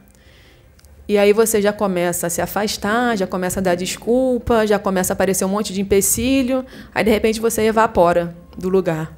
E 1.07 1.17
aí 1.17 1.31
você 1.31 1.61
já 1.61 1.71
começa 1.71 2.27
a 2.27 2.29
se 2.29 2.41
afastar, 2.41 3.17
já 3.17 3.25
começa 3.25 3.59
a 3.59 3.63
dar 3.63 3.75
desculpa, 3.75 4.67
já 4.67 4.77
começa 4.77 5.13
a 5.13 5.15
aparecer 5.15 5.45
um 5.45 5.49
monte 5.49 5.71
de 5.71 5.79
empecilho, 5.79 6.65
aí 6.93 7.03
de 7.03 7.09
repente 7.09 7.39
você 7.39 7.61
evapora 7.61 8.35
do 8.57 8.67
lugar. 8.67 9.17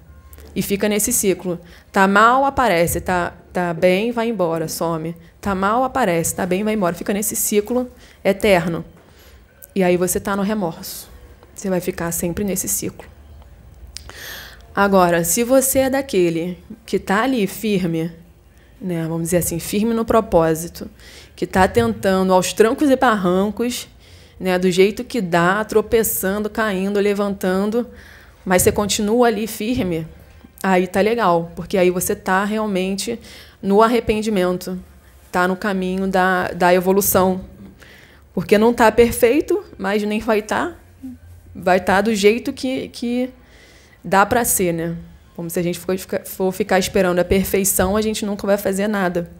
E 0.55 0.61
fica 0.61 0.87
nesse 0.87 1.11
ciclo. 1.11 1.59
Tá 1.91 2.07
mal, 2.07 2.45
aparece, 2.45 3.01
tá, 3.01 3.33
tá 3.51 3.73
bem, 3.73 4.11
vai 4.11 4.29
embora, 4.29 4.67
some. 4.67 5.15
Tá 5.41 5.55
mal, 5.55 5.83
aparece, 5.83 6.35
tá 6.35 6.45
bem, 6.45 6.63
vai 6.63 6.73
embora. 6.73 6.95
Fica 6.95 7.13
nesse 7.13 7.35
ciclo 7.35 7.89
eterno. 8.23 8.83
E 9.75 9.83
aí 9.83 9.95
você 9.97 10.19
tá 10.19 10.35
no 10.35 10.41
remorso. 10.41 11.09
Você 11.55 11.69
vai 11.69 11.79
ficar 11.79 12.11
sempre 12.11 12.43
nesse 12.43 12.67
ciclo. 12.67 13.07
Agora, 14.75 15.23
se 15.23 15.43
você 15.43 15.79
é 15.79 15.89
daquele 15.89 16.57
que 16.85 16.97
está 16.97 17.23
ali 17.23 17.45
firme, 17.47 18.11
né, 18.81 19.03
vamos 19.03 19.23
dizer 19.23 19.37
assim, 19.37 19.59
firme 19.59 19.93
no 19.93 20.05
propósito, 20.05 20.89
que 21.35 21.45
está 21.45 21.67
tentando 21.67 22.33
aos 22.33 22.53
trancos 22.53 22.89
e 22.89 22.95
barrancos, 22.95 23.87
né, 24.39 24.57
do 24.57 24.71
jeito 24.71 25.03
que 25.03 25.21
dá, 25.21 25.63
tropeçando, 25.65 26.49
caindo, 26.49 26.99
levantando, 26.99 27.87
mas 28.45 28.61
você 28.61 28.71
continua 28.71 29.27
ali 29.27 29.47
firme, 29.47 30.07
aí 30.63 30.87
tá 30.87 31.01
legal, 31.01 31.51
porque 31.55 31.77
aí 31.77 31.89
você 31.89 32.15
tá 32.15 32.45
realmente 32.45 33.19
no 33.61 33.81
arrependimento, 33.81 34.79
tá 35.31 35.47
no 35.47 35.55
caminho 35.55 36.07
da, 36.07 36.49
da 36.49 36.73
evolução. 36.73 37.41
Porque 38.33 38.57
não 38.57 38.73
tá 38.73 38.91
perfeito, 38.91 39.63
mas 39.77 40.03
nem 40.03 40.19
vai 40.19 40.39
estar. 40.39 40.71
Tá, 40.71 40.75
vai 41.53 41.77
estar 41.77 41.95
tá 41.95 42.01
do 42.01 42.15
jeito 42.15 42.53
que, 42.53 42.87
que 42.89 43.29
dá 44.03 44.25
para 44.25 44.45
ser, 44.45 44.73
né? 44.73 44.95
Como 45.39 45.49
se 45.49 45.57
a 45.57 45.63
gente 45.63 45.79
for 46.25 46.51
ficar, 46.51 46.79
esperando 46.79 47.17
a 47.17 47.23
perfeição, 47.23 47.95
a 47.95 48.01
gente 48.01 48.25
nunca 48.25 48.45
vai 48.45 48.57
fazer 48.57 48.89
nada. 48.89 49.31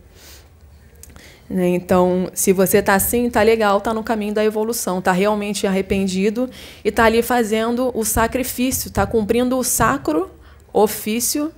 Né? 1.49 1.67
Então, 1.67 2.31
se 2.33 2.53
você 2.53 2.77
está 2.77 2.93
assim, 2.93 3.27
está 3.27 3.41
legal, 3.41 3.79
está 3.79 3.93
no 3.93 4.01
caminho 4.01 4.33
da 4.33 4.41
evolução, 4.41 4.99
está 4.99 5.11
realmente 5.11 5.67
arrependido 5.67 6.49
e 6.85 6.87
está 6.87 7.03
ali 7.03 7.21
fazendo 7.21 7.91
o 7.93 8.05
sacrifício, 8.05 8.87
está 8.87 9.05
cumprindo 9.05 9.57
o 9.57 9.61
sacro 9.61 10.31
ofício 10.71 11.51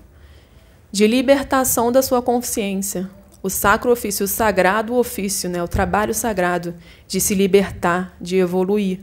de 0.91 1.05
libertação 1.05 1.91
da 1.91 2.01
sua 2.01 2.19
consciência. 2.19 3.07
O 3.43 3.49
sacro 3.49 3.91
ofício, 3.91 4.23
o 4.23 4.27
sagrado 4.27 4.95
ofício, 4.95 5.51
né? 5.51 5.61
o 5.61 5.67
trabalho 5.67 6.15
sagrado 6.15 6.73
de 7.07 7.21
se 7.21 7.35
libertar, 7.35 8.17
de 8.19 8.37
evoluir. 8.37 9.01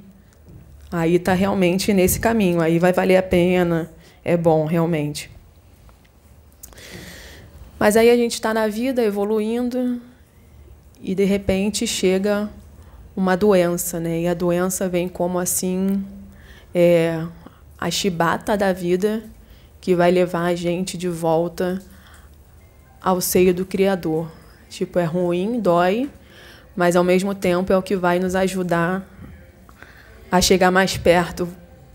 Aí 0.90 1.14
está 1.14 1.32
realmente 1.32 1.92
nesse 1.92 2.18
caminho, 2.18 2.60
aí 2.60 2.80
vai 2.80 2.92
valer 2.92 3.18
a 3.18 3.22
pena, 3.22 3.88
é 4.24 4.36
bom 4.36 4.64
realmente. 4.64 5.30
Mas 7.78 7.96
aí 7.96 8.10
a 8.10 8.16
gente 8.16 8.34
está 8.34 8.52
na 8.52 8.66
vida 8.66 9.02
evoluindo, 9.02 10.00
e 11.00 11.14
de 11.14 11.24
repente 11.24 11.86
chega 11.86 12.50
uma 13.16 13.36
doença, 13.36 14.00
né? 14.00 14.22
E 14.22 14.28
a 14.28 14.34
doença 14.34 14.88
vem 14.88 15.08
como 15.08 15.38
assim 15.38 16.04
é, 16.74 17.24
a 17.78 17.90
chibata 17.90 18.56
da 18.56 18.72
vida 18.72 19.22
que 19.80 19.94
vai 19.94 20.10
levar 20.10 20.46
a 20.46 20.54
gente 20.54 20.98
de 20.98 21.08
volta 21.08 21.80
ao 23.00 23.20
seio 23.20 23.54
do 23.54 23.64
Criador. 23.64 24.30
Tipo, 24.68 24.98
é 24.98 25.04
ruim, 25.04 25.60
dói, 25.60 26.10
mas 26.76 26.96
ao 26.96 27.04
mesmo 27.04 27.34
tempo 27.34 27.72
é 27.72 27.76
o 27.76 27.82
que 27.82 27.96
vai 27.96 28.18
nos 28.18 28.34
ajudar 28.34 29.08
a 30.30 30.40
chegar 30.40 30.70
mais 30.70 30.96
perto 30.96 31.48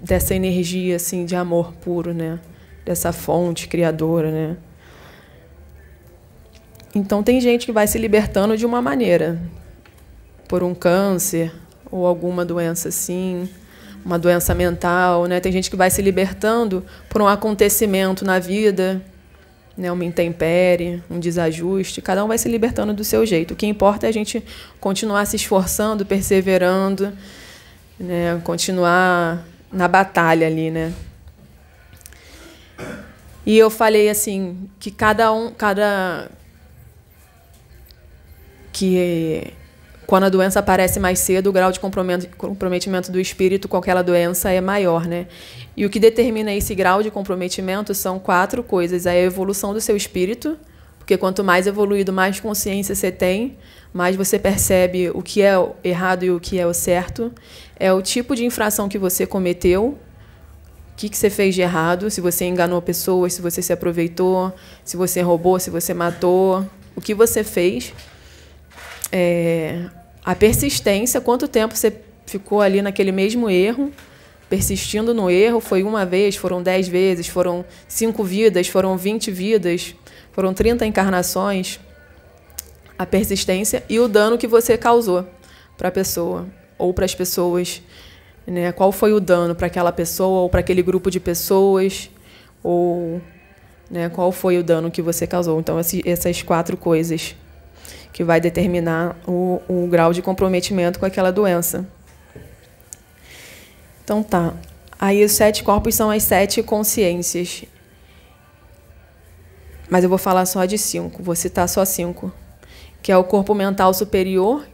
dessa 0.04 0.36
energia 0.36 0.98
assim 0.98 1.24
de 1.24 1.36
amor 1.36 1.74
puro, 1.76 2.14
né? 2.14 2.38
Dessa 2.86 3.14
fonte 3.14 3.70
criadora, 3.70 4.30
né? 4.30 4.58
Então 6.94 7.24
tem 7.24 7.40
gente 7.40 7.66
que 7.66 7.72
vai 7.72 7.88
se 7.88 7.98
libertando 7.98 8.58
de 8.58 8.66
uma 8.66 8.82
maneira, 8.82 9.42
por 10.48 10.62
um 10.62 10.76
câncer 10.76 11.52
ou 11.90 12.06
alguma 12.06 12.44
doença 12.44 12.90
assim, 12.90 13.50
uma 14.06 14.20
doença 14.20 14.54
mental, 14.54 15.26
né? 15.26 15.40
Tem 15.40 15.52
gente 15.52 15.70
que 15.70 15.76
vai 15.78 15.90
se 15.90 16.02
libertando 16.02 16.86
por 17.10 17.22
um 17.22 17.28
acontecimento 17.28 18.26
na 18.26 18.38
vida, 18.38 19.02
né? 19.78 19.90
Uma 19.92 20.04
intempérie, 20.04 21.02
um 21.10 21.20
desajuste. 21.20 22.02
Cada 22.02 22.24
um 22.26 22.28
vai 22.28 22.38
se 22.38 22.50
libertando 22.50 22.94
do 22.94 23.04
seu 23.04 23.26
jeito. 23.26 23.54
O 23.54 23.56
que 23.56 23.66
importa 23.66 24.06
é 24.06 24.10
a 24.10 24.14
gente 24.14 24.44
continuar 24.82 25.26
se 25.26 25.38
esforçando, 25.38 26.06
perseverando, 26.06 27.14
né? 27.98 28.40
Continuar 28.44 29.53
na 29.74 29.88
batalha 29.88 30.48
ali, 30.48 30.70
né? 30.70 30.94
E 33.46 33.58
eu 33.58 33.70
falei 33.70 34.10
assim 34.10 34.70
que 34.80 34.90
cada 34.90 35.34
um, 35.34 35.52
cada 35.52 36.30
que 38.72 39.54
quando 40.08 40.26
a 40.26 40.30
doença 40.30 40.60
aparece 40.60 41.00
mais 41.00 41.20
cedo, 41.20 41.48
o 41.48 41.52
grau 41.52 41.72
de 41.72 41.80
comprometimento 41.80 43.12
do 43.12 43.20
espírito 43.20 43.68
com 43.68 43.78
aquela 43.78 44.02
doença 44.02 44.52
é 44.52 44.62
maior, 44.62 45.08
né? 45.08 45.28
E 45.76 45.86
o 45.86 45.90
que 45.90 46.00
determina 46.00 46.54
esse 46.54 46.76
grau 46.76 47.02
de 47.02 47.10
comprometimento 47.10 47.94
são 47.94 48.20
quatro 48.20 48.64
coisas: 48.64 49.08
a 49.08 49.16
evolução 49.16 49.74
do 49.74 49.82
seu 49.82 49.98
espírito, 49.98 50.58
porque 51.04 51.18
quanto 51.18 51.44
mais 51.44 51.68
evoluído, 51.68 52.14
mais 52.14 52.40
consciência 52.40 52.96
você 52.96 53.12
tem, 53.12 53.58
mais 53.92 54.16
você 54.16 54.40
percebe 54.40 55.10
o 55.14 55.22
que 55.22 55.42
é 55.42 55.54
errado 55.84 56.24
e 56.24 56.32
o 56.32 56.40
que 56.40 56.58
é 56.58 56.66
o 56.66 56.74
certo. 56.74 57.30
É 57.78 57.92
o 57.92 58.02
tipo 58.02 58.34
de 58.34 58.46
infração 58.46 58.88
que 58.88 58.98
você 58.98 59.26
cometeu, 59.26 59.98
o 60.94 60.96
que, 60.96 61.10
que 61.10 61.18
você 61.18 61.30
fez 61.30 61.56
de 61.56 61.62
errado, 61.62 62.10
se 62.10 62.22
você 62.22 62.46
enganou 62.46 62.82
pessoas, 62.82 63.34
se 63.34 63.42
você 63.42 63.62
se 63.62 63.74
aproveitou, 63.74 64.54
se 64.86 64.96
você 64.96 65.22
roubou, 65.22 65.60
se 65.60 65.70
você 65.70 65.94
matou, 65.94 66.66
o 66.96 67.02
que 67.02 67.14
você 67.14 67.44
fez 67.44 67.94
é, 69.12 69.84
a 70.24 70.34
persistência, 70.34 71.20
quanto 71.20 71.50
tempo 71.50 71.76
você 71.76 71.94
ficou 72.26 72.62
ali 72.62 72.82
naquele 72.82 73.12
mesmo 73.12 73.50
erro, 73.50 73.92
persistindo 74.50 75.14
no 75.14 75.30
erro, 75.30 75.60
foi 75.60 75.84
uma 75.84 76.06
vez, 76.06 76.38
foram 76.38 76.64
dez 76.64 76.88
vezes, 76.88 77.28
foram 77.28 77.66
cinco 77.90 78.24
vidas, 78.24 78.70
foram 78.70 78.96
vinte 78.98 79.30
vidas, 79.30 79.94
foram 80.34 80.54
trinta 80.54 80.86
encarnações. 80.86 81.80
A 83.00 83.06
persistência 83.06 83.84
e 83.90 84.00
o 84.00 84.08
dano 84.08 84.38
que 84.38 84.48
você 84.48 84.78
causou 84.78 85.26
para 85.78 85.88
a 85.88 85.92
pessoa 85.92 86.46
ou 86.78 86.94
para 86.94 87.06
as 87.06 87.16
pessoas. 87.16 87.82
Né? 88.46 88.72
Qual 88.72 88.92
foi 88.92 89.14
o 89.14 89.20
dano 89.20 89.56
para 89.56 89.68
aquela 89.68 89.92
pessoa 89.92 90.42
ou 90.42 90.50
para 90.50 90.60
aquele 90.60 90.84
grupo 90.84 91.10
de 91.10 91.20
pessoas? 91.20 92.10
Ou 92.62 93.22
né, 93.90 94.10
qual 94.10 94.32
foi 94.32 94.58
o 94.58 94.64
dano 94.64 94.92
que 94.92 95.02
você 95.02 95.26
causou? 95.26 95.60
Então, 95.60 95.80
essas 95.80 96.42
quatro 96.42 96.76
coisas 96.76 97.36
que 98.14 98.24
vai 98.24 98.40
determinar 98.40 99.18
o, 99.28 99.62
o 99.68 99.88
grau 99.88 100.14
de 100.14 100.22
comprometimento 100.22 101.00
com 101.00 101.06
aquela 101.06 101.32
doença. 101.32 101.86
Então 104.04 104.22
tá. 104.22 104.54
Aí 105.00 105.24
os 105.26 105.32
sete 105.32 105.64
corpos 105.64 105.96
são 105.96 106.12
as 106.12 106.24
sete 106.24 106.62
consciências. 106.62 107.66
Mas 109.90 110.04
eu 110.04 110.10
vou 110.10 110.18
falar 110.18 110.46
só 110.46 110.66
de 110.66 110.78
cinco, 110.78 111.22
vou 111.22 111.36
citar 111.36 111.68
só 111.68 111.86
cinco. 111.86 112.32
Que 113.02 113.12
é 113.12 113.18
o 113.18 113.24
corpo 113.24 113.54
mental 113.54 113.94
superior, 113.94 114.66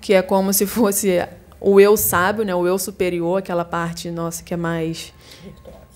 que 0.00 0.14
é 0.14 0.22
como 0.22 0.52
se 0.52 0.66
fosse 0.66 1.26
o 1.60 1.78
eu 1.78 1.96
sábio, 1.96 2.44
né? 2.44 2.54
o 2.54 2.66
eu 2.66 2.78
superior, 2.78 3.38
aquela 3.38 3.64
parte 3.64 4.10
nossa 4.10 4.42
que 4.42 4.54
é 4.54 4.56
mais 4.56 5.12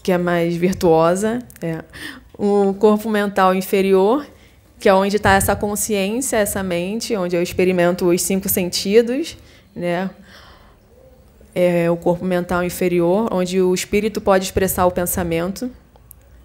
que 0.02 0.12
é 0.12 0.18
mais 0.18 0.54
virtuosa. 0.54 1.38
É. 1.62 1.82
O 2.37 2.74
corpo 2.74 3.08
mental 3.08 3.54
inferior, 3.54 4.26
que 4.78 4.87
é 4.87 4.92
onde 4.92 5.16
está 5.16 5.32
essa 5.32 5.56
consciência, 5.56 6.37
essa 6.37 6.62
mente, 6.62 7.16
onde 7.16 7.34
eu 7.34 7.42
experimento 7.42 8.06
os 8.06 8.20
cinco 8.20 8.46
sentidos, 8.46 9.38
né? 9.74 10.10
É 11.54 11.90
o 11.90 11.96
corpo 11.96 12.24
mental 12.24 12.62
inferior, 12.62 13.28
onde 13.32 13.62
o 13.62 13.72
espírito 13.72 14.20
pode 14.20 14.44
expressar 14.44 14.84
o 14.84 14.90
pensamento 14.90 15.70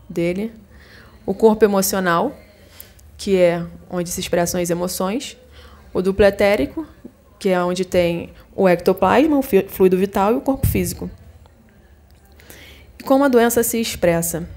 dele. 0.07 0.53
O 1.29 1.33
corpo 1.35 1.63
emocional, 1.63 2.35
que 3.15 3.37
é 3.37 3.63
onde 3.87 4.09
se 4.09 4.19
expressam 4.19 4.59
as 4.59 4.71
emoções. 4.71 5.37
O 5.93 6.01
duplo 6.01 6.25
etérico, 6.25 6.87
que 7.37 7.49
é 7.49 7.63
onde 7.63 7.85
tem 7.85 8.31
o 8.55 8.67
ectoplasma, 8.67 9.37
o 9.37 9.43
fluido 9.43 9.95
vital 9.95 10.33
e 10.33 10.37
o 10.37 10.41
corpo 10.41 10.65
físico. 10.65 11.07
E 12.97 13.03
como 13.03 13.23
a 13.23 13.27
doença 13.27 13.61
se 13.61 13.79
expressa? 13.79 14.49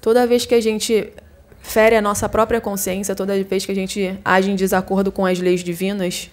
Toda 0.00 0.26
vez 0.26 0.44
que 0.44 0.56
a 0.56 0.60
gente 0.60 1.12
fere 1.60 1.94
a 1.94 2.02
nossa 2.02 2.28
própria 2.28 2.60
consciência 2.60 3.14
toda 3.14 3.40
vez 3.44 3.64
que 3.64 3.70
a 3.70 3.74
gente 3.76 4.18
age 4.24 4.50
em 4.50 4.56
desacordo 4.56 5.12
com 5.12 5.24
as 5.24 5.38
leis 5.38 5.62
divinas. 5.62 6.32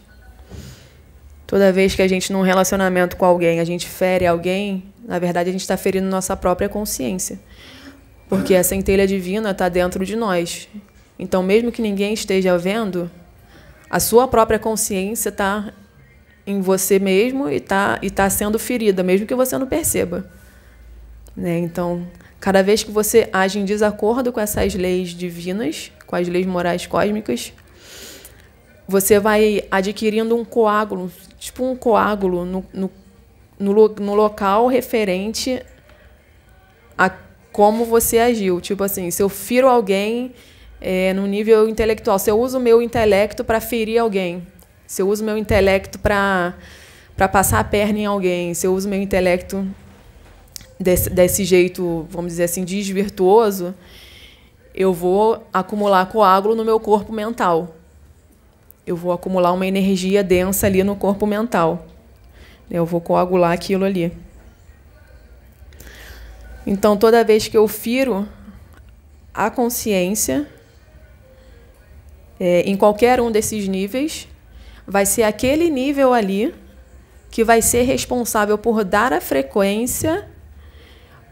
Toda 1.45 1.71
vez 1.71 1.93
que 1.93 2.01
a 2.01 2.07
gente, 2.07 2.33
num 2.33 2.41
relacionamento 2.41 3.15
com 3.15 3.25
alguém, 3.25 3.59
a 3.59 3.63
gente 3.63 3.87
fere 3.87 4.25
alguém, 4.25 4.83
na 5.07 5.19
verdade 5.19 5.49
a 5.49 5.51
gente 5.51 5.61
está 5.61 5.77
ferindo 5.77 6.07
nossa 6.07 6.35
própria 6.35 6.67
consciência. 6.67 7.39
Porque 8.27 8.53
essa 8.53 8.69
centelha 8.69 9.05
divina 9.05 9.51
está 9.51 9.69
dentro 9.69 10.05
de 10.05 10.15
nós. 10.15 10.67
Então, 11.17 11.43
mesmo 11.43 11.71
que 11.71 11.81
ninguém 11.81 12.13
esteja 12.13 12.57
vendo, 12.57 13.09
a 13.89 13.99
sua 13.99 14.27
própria 14.27 14.59
consciência 14.59 15.29
está 15.29 15.73
em 16.45 16.61
você 16.61 16.99
mesmo 16.99 17.49
e 17.49 17.55
está 17.55 17.99
e 18.01 18.09
tá 18.09 18.29
sendo 18.29 18.59
ferida, 18.59 19.03
mesmo 19.03 19.27
que 19.27 19.35
você 19.35 19.57
não 19.57 19.67
perceba. 19.67 20.29
Né? 21.35 21.57
Então, 21.59 22.07
Cada 22.45 22.61
vez 22.61 22.83
que 22.83 22.91
você 22.91 23.27
age 23.33 23.57
em 23.57 23.65
desacordo 23.65 24.31
com 24.31 24.39
essas 24.39 24.75
leis 24.75 25.09
divinas, 25.09 25.91
com 26.05 26.15
as 26.15 26.27
leis 26.27 26.45
morais 26.45 26.85
cósmicas, 26.85 27.51
você 28.87 29.19
vai 29.19 29.63
adquirindo 29.71 30.35
um 30.35 30.45
coágulo, 30.45 31.11
tipo 31.39 31.63
um 31.63 31.75
coágulo 31.75 32.45
no, 32.45 32.63
no, 32.71 32.91
no, 33.57 33.89
no 33.89 34.13
local 34.13 34.67
referente 34.67 35.59
a 36.95 37.09
como 37.55 37.85
você 37.85 38.19
agiu. 38.19 38.59
Tipo 38.59 38.83
assim, 38.83 39.09
se 39.09 39.23
eu 39.23 39.29
firo 39.29 39.69
alguém 39.69 40.33
é, 40.81 41.13
no 41.13 41.25
nível 41.25 41.69
intelectual, 41.69 42.19
se 42.19 42.29
eu 42.29 42.37
uso 42.37 42.57
o 42.57 42.59
meu 42.59 42.81
intelecto 42.81 43.45
para 43.45 43.61
ferir 43.61 43.97
alguém, 43.97 44.45
se 44.85 45.01
eu 45.01 45.07
uso 45.07 45.23
o 45.23 45.25
meu 45.25 45.37
intelecto 45.37 45.97
para 45.97 46.53
passar 47.31 47.61
a 47.61 47.63
perna 47.63 47.99
em 47.99 48.05
alguém, 48.05 48.53
se 48.53 48.67
eu 48.67 48.75
uso 48.75 48.87
o 48.87 48.89
meu 48.89 49.01
intelecto 49.01 49.65
desse, 50.77 51.09
desse 51.09 51.45
jeito, 51.45 52.05
vamos 52.09 52.33
dizer 52.33 52.43
assim, 52.43 52.65
desvirtuoso, 52.65 53.73
eu 54.73 54.91
vou 54.91 55.41
acumular 55.53 56.07
coágulo 56.07 56.55
no 56.55 56.65
meu 56.65 56.77
corpo 56.77 57.13
mental. 57.13 57.73
Eu 58.85 58.97
vou 58.97 59.13
acumular 59.13 59.53
uma 59.53 59.65
energia 59.65 60.21
densa 60.21 60.67
ali 60.67 60.83
no 60.83 60.97
corpo 60.97 61.25
mental. 61.25 61.85
Eu 62.69 62.85
vou 62.85 62.99
coagular 62.99 63.53
aquilo 63.53 63.85
ali. 63.85 64.11
Então, 66.65 66.97
toda 66.97 67.23
vez 67.23 67.47
que 67.47 67.57
eu 67.57 67.67
firo 67.67 68.27
a 69.33 69.49
consciência, 69.49 70.47
é, 72.39 72.61
em 72.61 72.75
qualquer 72.75 73.21
um 73.21 73.31
desses 73.31 73.67
níveis, 73.67 74.27
vai 74.87 75.05
ser 75.05 75.23
aquele 75.23 75.69
nível 75.69 76.13
ali 76.13 76.53
que 77.29 77.43
vai 77.43 77.61
ser 77.61 77.83
responsável 77.83 78.57
por 78.57 78.83
dar 78.83 79.13
a 79.13 79.21
frequência 79.21 80.27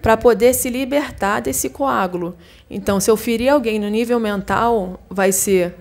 para 0.02 0.17
poder 0.17 0.54
se 0.54 0.69
libertar 0.69 1.39
desse 1.39 1.69
coágulo. 1.69 2.36
Então, 2.69 3.00
se 3.00 3.10
eu 3.10 3.15
ferir 3.15 3.50
alguém 3.50 3.80
no 3.80 3.88
nível 3.88 4.19
mental, 4.19 5.00
vai 5.10 5.32
ser 5.32 5.76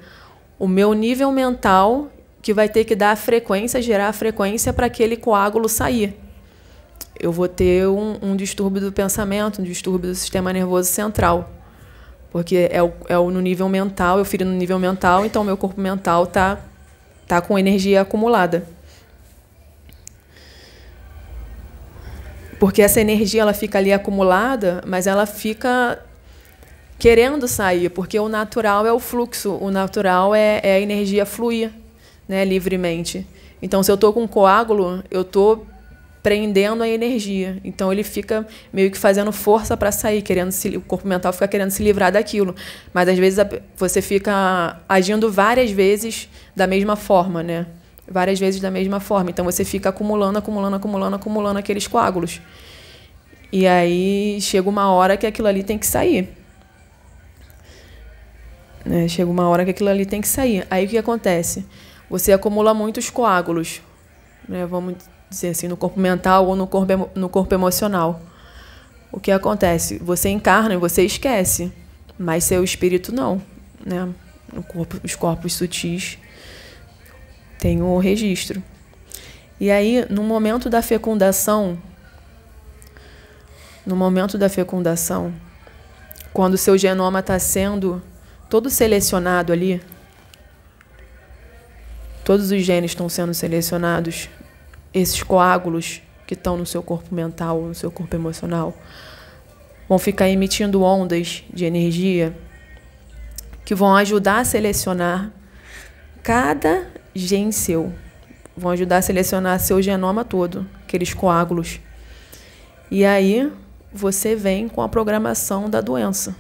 o 0.59 0.69
meu 0.69 0.93
nível 0.93 1.33
mental 1.33 2.09
que 2.41 2.55
vai 2.55 2.69
ter 2.69 2.85
que 2.85 2.95
dar 2.95 3.11
a 3.11 3.17
frequência, 3.17 3.83
gerar 3.83 4.09
a 4.09 4.13
frequência 4.13 4.73
para 4.73 4.87
aquele 4.87 5.17
coágulo 5.17 5.69
sair. 5.69 6.22
Eu 7.19 7.31
vou 7.31 7.49
ter 7.49 7.87
um, 7.87 8.19
um, 8.23 8.37
distúrbio 8.37 8.81
do 8.81 8.93
pensamento, 8.93 9.61
um 9.61 9.65
distúrbio 9.65 10.11
do 10.11 10.15
sistema 10.15 10.53
nervoso 10.53 10.89
central. 10.91 11.51
Porque 12.31 12.69
é, 12.71 12.83
o, 12.83 12.93
é 13.09 13.19
o, 13.19 13.31
no 13.31 13.41
nível 13.41 13.69
mental, 13.69 14.19
eu 14.19 14.25
firo 14.25 14.45
no 14.45 14.53
nível 14.53 14.79
mental, 14.79 15.25
então 15.25 15.45
meu 15.45 15.57
corpo 15.57 15.81
mental 15.81 16.25
está 16.25 16.59
tá 17.27 17.41
com 17.41 17.59
energia 17.59 18.01
acumulada. 18.01 18.67
Porque 22.59 22.81
essa 22.81 23.01
energia 23.01 23.43
ela 23.43 23.53
fica 23.53 23.79
ali 23.79 23.93
acumulada, 23.93 24.83
mas 24.87 25.07
ela 25.07 25.27
fica 25.27 25.99
querendo 26.99 27.49
sair, 27.49 27.91
porque 27.91 28.19
o 28.19 28.29
natural 28.29 28.87
é 28.87 28.93
o 28.93 29.01
fluxo, 29.01 29.59
o 29.61 29.71
natural 29.71 30.35
é, 30.35 30.61
é 30.63 30.75
a 30.77 30.81
energia 30.81 31.27
fluir 31.27 31.73
né, 32.29 32.45
livremente. 32.45 33.27
Então, 33.61 33.83
se 33.83 33.91
eu 33.91 33.97
estou 33.97 34.13
com 34.13 34.23
um 34.23 34.29
coágulo, 34.29 35.03
eu 35.11 35.23
estou 35.23 35.67
prendendo 36.23 36.83
a 36.83 36.89
energia. 36.89 37.59
Então 37.65 37.93
ele 37.93 38.05
fica 38.05 38.47
meio 38.73 38.91
que 38.91 38.99
fazendo 38.99 39.33
força 39.33 39.77
para 39.77 39.91
sair, 39.91 40.23
querendo 40.23 40.53
se, 40.53 40.77
o 40.77 40.81
corpo 40.81 41.07
mental 41.09 41.33
fica 41.33 41.49
querendo 41.49 41.71
se 41.71 41.83
livrar 41.83 42.13
daquilo. 42.13 42.55
Mas 42.95 43.09
às 43.09 43.19
vezes 43.19 43.45
você 43.77 44.01
fica 44.01 44.81
agindo 44.89 45.31
várias 45.31 45.71
vezes 45.71 46.29
da 46.55 46.67
mesma 46.67 46.95
forma, 46.95 47.43
né? 47.43 47.67
Várias 48.09 48.39
vezes 48.39 48.61
da 48.61 48.71
mesma 48.71 49.01
forma. 49.01 49.31
Então 49.31 49.45
você 49.45 49.65
fica 49.65 49.89
acumulando, 49.89 50.39
acumulando, 50.39 50.77
acumulando, 50.77 51.17
acumulando 51.17 51.59
aqueles 51.59 51.87
coágulos. 51.87 52.41
E 53.51 53.67
aí 53.67 54.41
chega 54.41 54.69
uma 54.69 54.91
hora 54.91 55.17
que 55.17 55.27
aquilo 55.27 55.49
ali 55.49 55.63
tem 55.63 55.79
que 55.79 55.87
sair. 55.87 56.29
Né? 58.85 59.09
Chega 59.09 59.31
uma 59.31 59.49
hora 59.49 59.65
que 59.65 59.71
aquilo 59.71 59.89
ali 59.89 60.07
tem 60.07 60.21
que 60.21 60.29
sair. 60.29 60.67
Aí 60.71 60.87
o 60.87 60.89
que 60.89 60.99
acontece? 60.99 61.67
Você 62.09 62.33
acumula 62.33 62.75
muitos 62.75 63.11
coágulos, 63.11 63.81
né? 64.49 64.67
vamos 64.67 64.97
dizer 65.33 65.49
assim, 65.49 65.69
no 65.69 65.77
corpo 65.77 65.99
mental 65.99 66.47
ou 66.47 66.55
no 66.55 66.67
corpo, 66.67 67.11
no 67.15 67.29
corpo 67.29 67.55
emocional. 67.55 68.21
O 69.11 69.21
que 69.21 69.31
acontece? 69.31 69.99
Você 69.99 70.29
encarna 70.29 70.75
e 70.75 70.77
você 70.77 71.03
esquece, 71.03 71.73
mas 72.19 72.45
seu 72.45 72.63
espírito 72.63 73.15
não. 73.15 73.43
Né? 73.85 74.09
Corpo, 74.69 75.01
os 75.03 75.15
corpos 75.15 75.55
sutis 75.55 76.19
têm 77.59 77.83
o 77.83 77.99
registro. 77.99 78.63
E 79.61 79.71
aí, 79.71 80.07
no 80.11 80.23
momento 80.23 80.69
da 80.69 80.83
fecundação, 80.83 81.79
no 83.87 83.97
momento 83.97 84.37
da 84.39 84.49
fecundação, 84.49 85.33
quando 86.33 86.55
o 86.55 86.59
seu 86.59 86.77
genoma 86.79 87.21
está 87.21 87.39
sendo 87.39 88.03
todo 88.49 88.71
selecionado 88.71 89.53
ali, 89.53 89.81
todos 92.25 92.51
os 92.51 92.63
genes 92.63 92.93
estão 92.93 93.09
sendo 93.09 93.35
selecionados, 93.35 94.29
esses 94.93 95.23
coágulos 95.23 96.03
que 96.27 96.35
estão 96.35 96.57
no 96.57 96.67
seu 96.67 96.83
corpo 96.83 97.15
mental, 97.15 97.63
no 97.63 97.75
seu 97.75 97.91
corpo 97.91 98.15
emocional, 98.15 98.75
vão 99.89 99.99
ficar 99.99 100.29
emitindo 100.29 100.83
ondas 100.83 101.45
de 101.53 101.65
energia 101.65 102.37
que 103.65 103.75
vão 103.75 103.95
ajudar 103.97 104.41
a 104.41 104.45
selecionar 104.45 105.31
cada 106.23 106.87
gene 107.15 107.53
seu. 107.53 107.93
Vão 108.57 108.71
ajudar 108.73 108.99
a 108.99 109.03
selecionar 109.03 109.59
seu 109.61 109.81
genoma 109.81 110.25
todo, 110.25 110.67
aqueles 110.83 111.15
coágulos. 111.15 111.81
E 112.91 113.05
aí 113.05 113.51
você 113.93 114.37
vem 114.37 114.69
com 114.69 114.83
a 114.83 114.89
programação 114.89 115.69
da 115.69 115.81
doença 115.81 116.37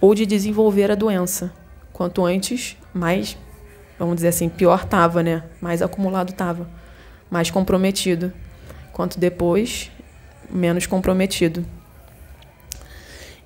ou 0.00 0.14
de 0.14 0.26
desenvolver 0.26 0.90
a 0.90 0.94
doença. 0.94 1.52
Quanto 1.92 2.24
antes, 2.24 2.76
mais, 2.92 3.36
vamos 3.98 4.16
dizer 4.16 4.28
assim, 4.28 4.48
pior 4.48 4.82
estava, 4.84 5.22
né? 5.22 5.42
Mais 5.60 5.82
acumulado 5.82 6.30
estava, 6.30 6.68
mais 7.30 7.50
comprometido. 7.50 8.32
Quanto 8.92 9.18
depois, 9.18 9.90
menos 10.50 10.86
comprometido. 10.86 11.64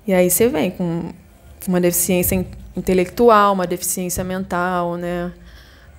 E 0.07 0.13
aí 0.13 0.29
você 0.29 0.47
vem 0.47 0.71
com 0.71 1.11
uma 1.67 1.79
deficiência 1.79 2.45
intelectual, 2.75 3.53
uma 3.53 3.67
deficiência 3.67 4.23
mental, 4.23 4.95
né? 4.95 5.31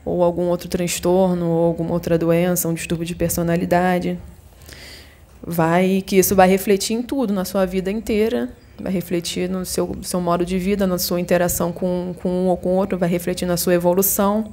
Ou 0.05 0.23
algum 0.23 0.49
outro 0.49 0.69
transtorno, 0.69 1.47
ou 1.47 1.67
alguma 1.67 1.93
outra 1.93 2.19
doença, 2.19 2.69
um 2.69 2.75
distúrbio 2.75 3.07
de 3.07 3.15
personalidade. 3.15 4.19
Vai 5.45 6.03
que 6.05 6.17
isso 6.17 6.35
vai 6.35 6.49
refletir 6.49 6.95
em 6.95 7.03
tudo 7.03 7.33
na 7.33 7.45
sua 7.45 7.65
vida 7.67 7.91
inteira, 7.91 8.49
vai 8.81 8.93
refletir 8.93 9.49
no 9.49 9.65
seu, 9.65 9.97
seu 10.03 10.21
modo 10.21 10.45
de 10.45 10.59
vida, 10.59 10.87
na 10.87 10.99
sua 10.99 11.21
interação 11.21 11.73
com, 11.73 12.15
com 12.21 12.29
um 12.29 12.47
ou 12.49 12.57
com 12.57 12.71
outro, 12.71 12.99
vai 12.99 13.09
refletir 13.09 13.47
na 13.47 13.57
sua 13.57 13.75
evolução. 13.75 14.53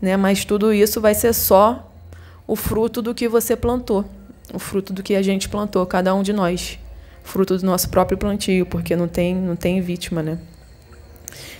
Né? 0.00 0.16
Mas 0.16 0.44
tudo 0.44 0.72
isso 0.72 1.00
vai 1.00 1.14
ser 1.14 1.32
só 1.32 1.90
o 2.46 2.56
fruto 2.56 3.00
do 3.00 3.14
que 3.14 3.28
você 3.28 3.56
plantou, 3.56 4.04
o 4.52 4.58
fruto 4.58 4.92
do 4.92 5.02
que 5.02 5.14
a 5.14 5.22
gente 5.22 5.48
plantou, 5.48 5.84
cada 5.86 6.14
um 6.14 6.22
de 6.22 6.32
nós, 6.32 6.78
fruto 7.22 7.56
do 7.56 7.64
nosso 7.64 7.88
próprio 7.88 8.18
plantio, 8.18 8.66
porque 8.66 8.94
não 8.94 9.08
tem, 9.08 9.34
não 9.34 9.56
tem 9.56 9.80
vítima. 9.80 10.22
Né? 10.22 10.38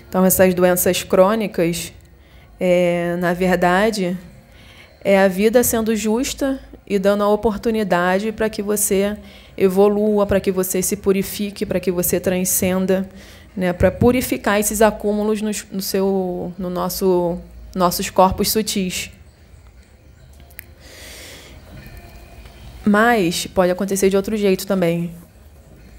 Então, 0.09 0.25
essas 0.25 0.53
doenças 0.55 1.03
crônicas, 1.03 1.93
é, 2.61 3.17
na 3.19 3.33
verdade, 3.33 4.17
é 5.03 5.19
a 5.19 5.29
vida 5.29 5.63
sendo 5.63 5.97
justa 5.97 6.61
e 6.87 6.99
dando 6.99 7.25
a 7.25 7.29
oportunidade 7.29 8.33
para 8.33 8.49
que 8.49 8.63
você 8.63 9.17
evolua, 9.57 10.27
para 10.27 10.41
que 10.41 10.51
você 10.51 10.83
se 10.83 10.97
purifique, 10.97 11.65
para 11.65 11.81
que 11.81 11.91
você 11.91 12.21
transcenda, 12.21 13.09
né, 13.57 13.73
para 13.73 13.91
purificar 13.91 14.59
esses 14.59 14.83
acúmulos 14.83 15.41
no, 15.41 15.51
no, 15.73 15.81
seu, 15.81 16.53
no 16.59 16.69
nosso, 16.69 17.39
nossos 17.75 18.11
corpos 18.11 18.51
sutis. 18.51 19.11
Mas 22.85 23.47
pode 23.47 23.71
acontecer 23.71 24.11
de 24.11 24.17
outro 24.17 24.37
jeito 24.37 24.67
também. 24.67 25.15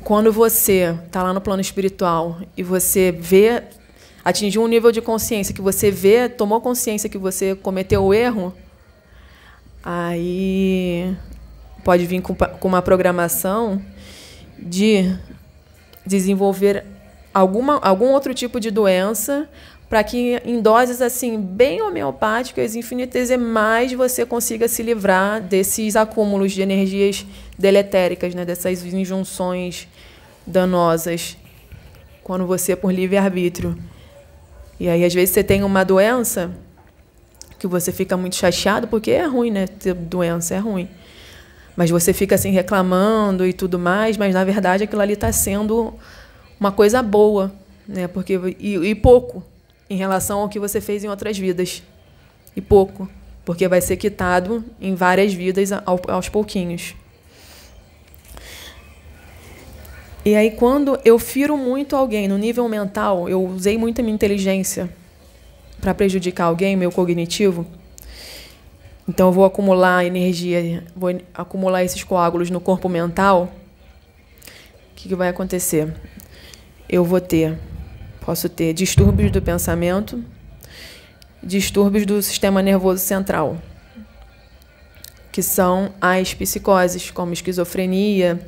Quando 0.04 0.32
você 0.32 0.96
está 1.08 1.24
lá 1.24 1.34
no 1.34 1.42
plano 1.42 1.62
espiritual 1.62 2.40
e 2.56 2.62
você 2.62 3.12
vê, 3.12 3.64
atingiu 4.24 4.62
um 4.62 4.68
nível 4.68 4.92
de 4.92 5.02
consciência 5.02 5.52
que 5.52 5.62
você 5.62 5.90
vê, 5.90 6.30
tomou 6.30 6.62
consciência 6.62 7.10
que 7.10 7.18
você 7.18 7.56
cometeu 7.56 8.04
o 8.04 8.14
erro, 8.14 8.54
aí 9.86 11.16
pode 11.84 12.06
vir 12.08 12.20
com, 12.22 12.34
com 12.34 12.68
uma 12.68 12.82
programação 12.82 13.80
de 14.58 15.16
desenvolver 16.04 16.84
alguma, 17.32 17.78
algum 17.80 18.12
outro 18.12 18.34
tipo 18.34 18.60
de 18.60 18.72
doença 18.72 19.48
para 19.88 20.04
que 20.04 20.42
em 20.44 20.60
doses 20.60 21.00
assim 21.00 21.40
bem 21.40 21.82
homeopáticas, 21.82 22.76
infinitesimais, 22.76 23.94
você 23.94 24.26
consiga 24.26 24.68
se 24.68 24.82
livrar 24.82 25.40
desses 25.40 25.96
acúmulos 25.96 26.54
de 26.54 26.64
energias 26.64 27.24
deletéricas, 27.58 28.34
né, 28.34 28.44
dessas 28.44 28.84
injunções 28.84 29.88
danosas, 30.46 31.38
quando 32.24 32.48
você 32.48 32.72
é 32.72 32.76
por 32.76 32.92
livre 32.92 33.18
arbítrio. 33.18 33.78
E 34.80 34.90
aí 34.90 35.06
às 35.06 35.14
vezes 35.14 35.30
você 35.30 35.44
tem 35.44 35.64
uma 35.64 35.86
doença 35.86 36.52
que 37.66 37.72
você 37.72 37.92
fica 37.92 38.16
muito 38.16 38.36
chateado 38.36 38.88
porque 38.88 39.12
é 39.12 39.26
ruim, 39.26 39.50
né, 39.50 39.66
ter 39.66 39.94
doença 39.94 40.54
é 40.54 40.60
ruim. 40.60 40.88
Mas 41.76 41.90
você 41.90 42.14
fica 42.14 42.36
assim 42.36 42.52
reclamando 42.52 43.46
e 43.46 43.52
tudo 43.52 43.78
mais, 43.78 44.18
mas 44.18 44.34
na 44.34 44.44
verdade 44.44 44.84
aquilo 44.84 45.02
ali 45.02 45.14
está 45.14 45.32
sendo 45.32 45.94
uma 46.60 46.72
coisa 46.72 47.02
boa, 47.02 47.52
né? 47.88 48.08
Porque 48.08 48.40
e, 48.60 48.76
e, 48.76 48.96
pouco 48.96 49.44
em 49.90 49.98
relação 49.98 50.40
ao 50.40 50.48
que 50.48 50.58
você 50.58 50.80
fez 50.80 51.04
em 51.04 51.10
outras 51.10 51.38
vidas 51.38 51.84
e 52.56 52.62
pouco, 52.62 53.10
porque 53.44 53.68
vai 53.68 53.82
ser 53.82 53.98
quitado 53.98 54.64
em 54.80 54.96
várias 54.96 55.34
vidas 55.34 55.72
ao, 55.72 56.00
aos 56.08 56.30
pouquinhos. 56.30 56.96
E 60.24 60.34
aí 60.34 60.52
quando 60.52 60.98
eu 61.04 61.20
firo 61.20 61.58
muito 61.58 61.96
alguém 61.96 62.28
no 62.28 62.38
nível 62.38 62.70
mental, 62.70 63.28
eu 63.28 63.44
usei 63.44 63.78
muito 63.78 64.00
a 64.00 64.04
minha 64.04 64.16
inteligência 64.16 64.90
para 65.86 65.94
prejudicar 65.94 66.46
alguém, 66.46 66.76
meu 66.76 66.92
cognitivo 66.92 67.66
então 69.08 69.28
eu 69.28 69.32
vou 69.32 69.46
acumular 69.46 70.04
energia, 70.04 70.84
vou 70.96 71.12
acumular 71.34 71.84
esses 71.84 72.04
coágulos 72.04 72.50
no 72.50 72.60
corpo 72.60 72.90
mental. 72.90 73.54
O 74.92 74.96
que, 74.96 75.10
que 75.10 75.16
vai 75.16 75.30
acontecer? 75.30 75.94
Eu 76.90 77.04
vou 77.06 77.22
ter, 77.22 77.58
posso 78.22 78.50
ter 78.50 78.74
distúrbios 78.74 79.32
do 79.32 79.42
pensamento, 79.42 80.24
distúrbios 81.42 82.06
do 82.06 82.20
sistema 82.22 82.64
nervoso 82.64 83.04
central, 83.04 83.58
que 85.32 85.44
são 85.44 85.94
as 86.02 86.34
psicoses, 86.34 87.12
como 87.12 87.32
esquizofrenia, 87.32 88.40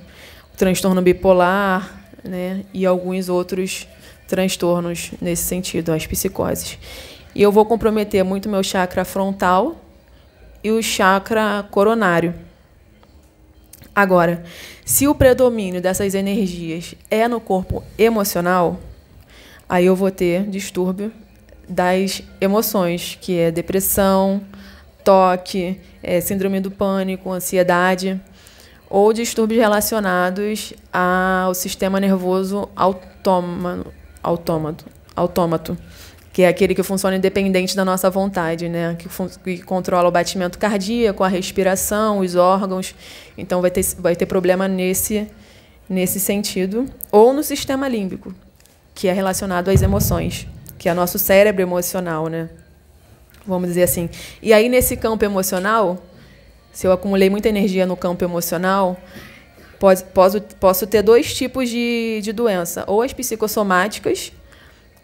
transtorno 0.57 1.03
bipolar, 1.03 2.01
né, 2.23 2.65
e 2.73 2.83
alguns 2.83 3.29
outros 3.29 3.87
transtornos 4.27 5.11
nesse 5.21 5.43
sentido, 5.43 5.91
as 5.91 6.07
psicoses. 6.07 6.79
E 7.37 7.41
eu 7.43 7.51
vou 7.51 7.63
comprometer 7.67 8.23
muito 8.23 8.49
meu 8.49 8.63
chakra 8.63 9.05
frontal, 9.05 9.75
e 10.63 10.71
o 10.71 10.81
chakra 10.81 11.63
coronário. 11.69 12.33
Agora, 13.93 14.43
se 14.83 15.07
o 15.07 15.13
predomínio 15.13 15.79
dessas 15.79 16.15
energias 16.15 16.95
é 17.11 17.27
no 17.27 17.39
corpo 17.39 17.83
emocional, 17.95 18.79
aí 19.69 19.85
eu 19.85 19.95
vou 19.95 20.09
ter 20.09 20.47
distúrbio 20.47 21.11
das 21.69 22.23
emoções, 22.41 23.19
que 23.21 23.37
é 23.37 23.51
depressão, 23.51 24.41
toque, 25.03 25.79
é 26.01 26.19
síndrome 26.19 26.59
do 26.59 26.71
pânico, 26.71 27.31
ansiedade, 27.31 28.19
ou 28.89 29.13
distúrbios 29.13 29.59
relacionados 29.59 30.73
ao 30.91 31.53
sistema 31.53 31.99
nervoso 31.99 32.67
autômato, 32.75 33.93
autômato, 34.23 34.85
autômato 35.15 35.77
que 36.37 36.43
é 36.43 36.47
aquele 36.47 36.75
que 36.75 36.83
funciona 36.83 37.17
independente 37.17 37.75
da 37.75 37.83
nossa 37.83 38.11
vontade, 38.11 38.69
né? 38.69 38.95
Que, 38.99 39.09
que, 39.43 39.63
controla 39.63 40.07
o 40.07 40.11
batimento 40.11 40.59
cardíaco, 40.59 41.23
a 41.23 41.27
respiração, 41.27 42.19
os 42.19 42.35
órgãos. 42.35 42.93
Então 43.35 43.59
vai 43.59 43.71
ter, 43.71 43.83
vai 43.97 44.15
ter 44.15 44.27
problema 44.27 44.67
nesse, 44.67 45.27
nesse 45.89 46.19
sentido. 46.19 46.85
Ou 47.11 47.33
no 47.33 47.41
sistema 47.41 47.87
límbico, 47.87 48.35
que 48.93 49.07
é 49.07 49.13
relacionado 49.13 49.69
às 49.69 49.81
emoções, 49.81 50.47
que 50.77 50.87
é 50.87 50.93
nosso 50.93 51.17
cérebro 51.17 51.63
emocional, 51.63 52.27
né? 52.27 52.49
Vamos 53.43 53.69
dizer 53.69 53.81
assim. 53.81 54.07
E 54.39 54.53
aí, 54.53 54.69
nesse 54.69 54.95
campo 54.95 55.25
emocional, 55.25 55.97
se 56.71 56.85
eu 56.85 56.91
acumulei 56.91 57.31
muita 57.31 57.49
energia 57.49 57.87
no 57.87 57.97
campo 57.97 58.23
emocional, 58.23 58.95
posso, 59.79 60.05
posso, 60.05 60.39
posso 60.39 60.85
ter 60.85 61.01
dois 61.01 61.33
tipos 61.33 61.67
de, 61.67 62.19
de 62.21 62.31
doença. 62.31 62.83
Ou 62.85 63.01
as 63.01 63.11
psicossomáticas, 63.11 64.31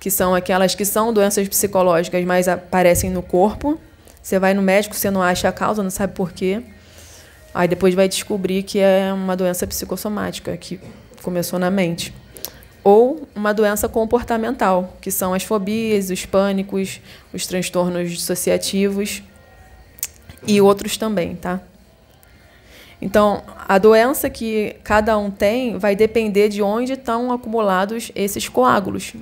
que 0.03 0.11
são 0.11 0.35
aquelas 0.35 0.75
que 0.75 0.83
são 0.83 1.13
doenças 1.13 1.47
psicológicas, 1.47 2.25
mas 2.25 2.49
aparecem 2.49 3.09
no 3.09 3.21
corpo. 3.21 3.79
Você 4.21 4.37
vai 4.37 4.53
no 4.53 4.61
médico, 4.61 4.93
você 4.93 5.09
não 5.09 5.21
acha 5.21 5.47
a 5.47 5.51
causa, 5.53 5.81
não 5.81 5.89
sabe 5.89 6.13
por 6.13 6.33
quê. 6.33 6.61
Aí 7.53 7.69
depois 7.69 7.95
vai 7.95 8.09
descobrir 8.09 8.63
que 8.63 8.79
é 8.79 9.13
uma 9.13 9.33
doença 9.33 9.65
psicossomática, 9.65 10.57
que 10.57 10.77
começou 11.21 11.57
na 11.57 11.71
mente. 11.71 12.13
Ou 12.83 13.25
uma 13.33 13.53
doença 13.53 13.87
comportamental, 13.87 14.93
que 14.99 15.09
são 15.09 15.33
as 15.33 15.43
fobias, 15.43 16.09
os 16.09 16.25
pânicos, 16.25 16.99
os 17.33 17.47
transtornos 17.47 18.11
dissociativos 18.11 19.23
e 20.45 20.59
outros 20.59 20.97
também, 20.97 21.37
tá? 21.37 21.61
Então, 23.01 23.41
a 23.69 23.77
doença 23.77 24.29
que 24.29 24.75
cada 24.83 25.17
um 25.17 25.31
tem 25.31 25.77
vai 25.77 25.95
depender 25.95 26.49
de 26.49 26.61
onde 26.61 26.91
estão 26.91 27.31
acumulados 27.31 28.11
esses 28.13 28.49
coágulos. 28.49 29.13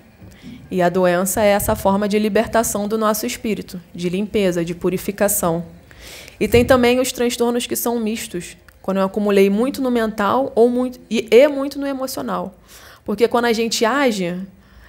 E 0.71 0.81
a 0.81 0.87
doença 0.87 1.41
é 1.41 1.47
essa 1.47 1.75
forma 1.75 2.07
de 2.07 2.17
libertação 2.17 2.87
do 2.87 2.97
nosso 2.97 3.25
espírito, 3.25 3.79
de 3.93 4.07
limpeza, 4.07 4.63
de 4.63 4.73
purificação. 4.73 5.65
E 6.39 6.47
tem 6.47 6.63
também 6.63 7.01
os 7.01 7.11
transtornos 7.11 7.67
que 7.67 7.75
são 7.75 7.99
mistos, 7.99 8.55
quando 8.81 8.97
eu 8.97 9.03
acumulei 9.03 9.49
muito 9.49 9.81
no 9.81 9.91
mental 9.91 10.49
ou 10.55 10.69
muito, 10.69 10.97
e, 11.09 11.27
e 11.29 11.47
muito 11.49 11.77
no 11.77 11.85
emocional. 11.85 12.55
Porque 13.03 13.27
quando 13.27 13.45
a 13.45 13.53
gente 13.53 13.83
age, 13.83 14.39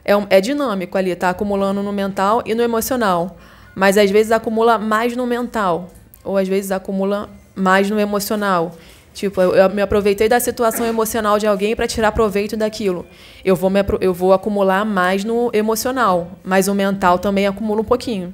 é, 0.05 0.13
é 0.31 0.41
dinâmico 0.41 0.97
ali, 0.97 1.11
está 1.11 1.31
acumulando 1.31 1.83
no 1.83 1.93
mental 1.93 2.45
e 2.47 2.55
no 2.55 2.63
emocional. 2.63 3.37
Mas 3.75 3.99
às 3.99 4.09
vezes 4.09 4.31
acumula 4.31 4.79
mais 4.79 5.17
no 5.17 5.27
mental, 5.27 5.91
ou 6.23 6.39
às 6.39 6.47
vezes 6.47 6.71
acumula 6.71 7.29
mais 7.57 7.91
no 7.91 7.99
emocional. 7.99 8.77
Tipo, 9.15 9.43
eu, 9.43 9.71
me 9.71 9.83
aproveitei 9.83 10.29
da 10.29 10.41
situação 10.41 10.87
emocional 10.87 11.39
de 11.39 11.47
alguém 11.47 11.77
para 11.77 11.87
tirar 11.87 12.13
proveito 12.13 12.57
daquilo. 12.57 13.05
Eu 13.45 13.55
vou, 13.55 13.69
me, 13.69 13.81
eu 14.01 14.15
vou 14.15 14.33
acumular 14.33 14.85
mais 14.85 15.23
no 15.23 15.51
emocional, 15.53 16.39
mas 16.43 16.67
o 16.67 16.75
mental 16.75 17.19
também 17.19 17.47
acumula 17.47 17.83
um 17.83 17.85
pouquinho. 17.85 18.33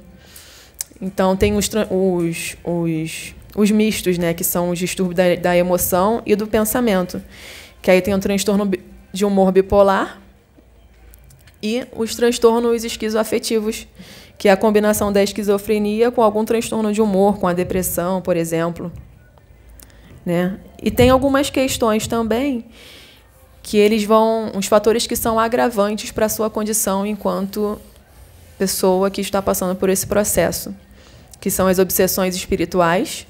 Então, 1.01 1.35
tem 1.35 1.55
os, 1.55 1.69
os, 1.89 2.57
os, 2.63 3.35
os 3.55 3.71
mistos, 3.71 4.17
né, 4.17 4.33
que 4.33 4.43
são 4.43 4.69
os 4.69 4.79
distúrbios 4.79 5.15
da, 5.15 5.35
da 5.35 5.57
emoção 5.57 6.21
e 6.25 6.35
do 6.35 6.47
pensamento. 6.47 7.21
Que 7.81 7.91
aí 7.91 8.01
tem 8.01 8.13
o 8.13 8.19
transtorno 8.19 8.69
de 9.11 9.25
humor 9.25 9.51
bipolar 9.51 10.19
e 11.61 11.85
os 11.93 12.15
transtornos 12.15 12.83
esquizoafetivos, 12.85 13.85
que 14.37 14.47
é 14.47 14.51
a 14.51 14.57
combinação 14.57 15.11
da 15.11 15.21
esquizofrenia 15.21 16.09
com 16.09 16.21
algum 16.21 16.45
transtorno 16.45 16.93
de 16.93 17.01
humor, 17.01 17.37
com 17.37 17.47
a 17.47 17.53
depressão, 17.53 18.21
por 18.21 18.37
exemplo. 18.37 18.91
Né? 20.29 20.59
E 20.79 20.91
tem 20.91 21.09
algumas 21.09 21.49
questões 21.49 22.05
também 22.05 22.65
que 23.63 23.77
eles 23.77 24.03
vão, 24.03 24.51
os 24.55 24.67
fatores 24.67 25.07
que 25.07 25.15
são 25.15 25.39
agravantes 25.39 26.11
para 26.11 26.27
a 26.27 26.29
sua 26.29 26.51
condição 26.51 27.03
enquanto 27.03 27.81
pessoa 28.55 29.09
que 29.09 29.21
está 29.21 29.41
passando 29.41 29.75
por 29.75 29.89
esse 29.89 30.05
processo, 30.05 30.75
que 31.41 31.49
são 31.49 31.65
as 31.65 31.79
obsessões 31.79 32.35
espirituais, 32.35 33.25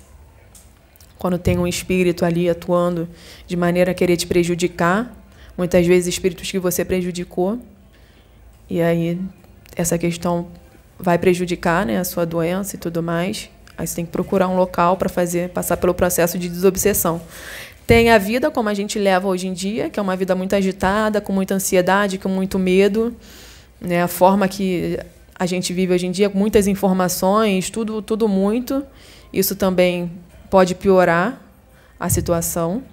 quando 1.18 1.38
tem 1.38 1.58
um 1.58 1.66
espírito 1.66 2.26
ali 2.26 2.50
atuando 2.50 3.08
de 3.48 3.56
maneira 3.56 3.92
a 3.92 3.94
querer 3.94 4.18
te 4.18 4.28
prejudicar, 4.28 5.10
muitas 5.58 5.88
vezes 5.88 6.14
espíritos 6.14 6.52
que 6.52 6.60
você 6.60 6.84
prejudicou, 6.84 7.60
e 8.70 8.82
aí 8.82 9.18
essa 9.74 9.98
questão 9.98 10.50
vai 11.00 11.18
prejudicar 11.18 11.86
né, 11.86 11.98
a 11.98 12.04
sua 12.04 12.26
doença 12.26 12.76
e 12.76 12.80
tudo 12.80 13.02
mais. 13.02 13.50
Aí 13.80 13.88
você 13.88 13.96
tem 13.96 14.06
que 14.06 14.12
procurar 14.12 14.50
um 14.50 14.58
local 14.58 14.98
para 14.98 15.08
fazer, 15.08 15.50
passar 15.52 15.78
pelo 15.78 15.94
processo 15.94 16.38
de 16.38 16.50
desobsessão. 16.50 17.22
Tem 17.88 18.10
a 18.10 18.18
vida 18.18 18.52
como 18.52 18.68
a 18.68 18.74
gente 18.74 19.00
leva 19.00 19.26
hoje 19.26 19.48
em 19.48 19.54
dia, 19.54 19.90
que 19.90 19.98
é 19.98 20.04
uma 20.04 20.18
vida 20.18 20.36
muito 20.36 20.54
agitada, 20.54 21.22
com 21.22 21.32
muita 21.32 21.56
ansiedade, 21.56 22.18
com 22.18 22.28
muito 22.28 22.60
medo, 22.60 23.16
né? 23.80 24.04
A 24.04 24.08
forma 24.10 24.50
que 24.50 25.00
a 25.34 25.46
gente 25.46 25.72
vive 25.72 25.94
hoje 25.94 26.08
em 26.08 26.12
dia, 26.12 26.30
muitas 26.30 26.68
informações, 26.68 27.70
tudo, 27.70 28.02
tudo 28.02 28.28
muito. 28.28 28.86
Isso 29.32 29.56
também 29.56 30.12
pode 30.50 30.76
piorar 30.76 31.42
a 31.98 32.10
situação. 32.10 32.84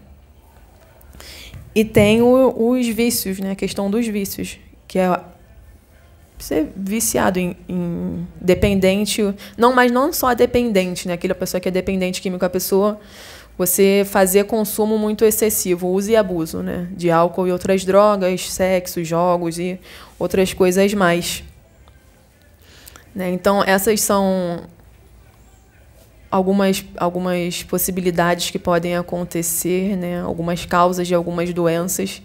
E 1.75 1.85
tem 1.85 2.22
o, 2.22 2.70
os 2.70 2.87
vícios, 2.87 3.40
né? 3.40 3.51
A 3.51 3.57
questão 3.57 3.90
dos 3.90 4.07
vícios, 4.07 4.57
que 4.87 5.01
é 5.01 5.20
ser 6.38 6.70
viciado 6.77 7.38
em, 7.38 7.57
em, 7.68 8.27
dependente, 8.40 9.22
não, 9.57 9.72
mas 9.75 9.90
não 9.90 10.12
só 10.12 10.35
dependente, 10.35 11.09
né? 11.09 11.14
Aquela 11.14 11.35
pessoa 11.35 11.61
que 11.61 11.68
é 11.68 11.70
dependente 11.70 12.20
químico, 12.20 12.44
a 12.44 12.51
pessoa 12.51 13.01
você 13.59 14.07
fazer 14.07 14.44
consumo 14.44 14.99
muito 14.99 15.25
excessivo, 15.25 15.88
uso 15.88 16.11
e 16.11 16.16
abuso, 16.16 16.62
né? 16.62 16.88
De 16.92 17.11
álcool 17.11 17.49
e 17.49 17.53
outras 17.53 17.85
drogas, 17.85 18.51
sexo, 18.51 19.03
jogos 19.03 19.59
e 19.59 19.81
outras 20.18 20.53
coisas 20.53 20.92
mais. 20.92 21.42
Né? 23.14 23.31
Então 23.31 23.64
essas 23.64 24.03
são 24.03 24.64
algumas 26.31 26.85
algumas 26.99 27.62
possibilidades 27.62 28.51
que 28.51 28.59
podem 28.59 28.94
acontecer, 28.94 29.96
né? 29.96 30.20
Algumas 30.20 30.66
causas 30.66 31.09
de 31.09 31.14
algumas 31.14 31.53
doenças 31.55 32.20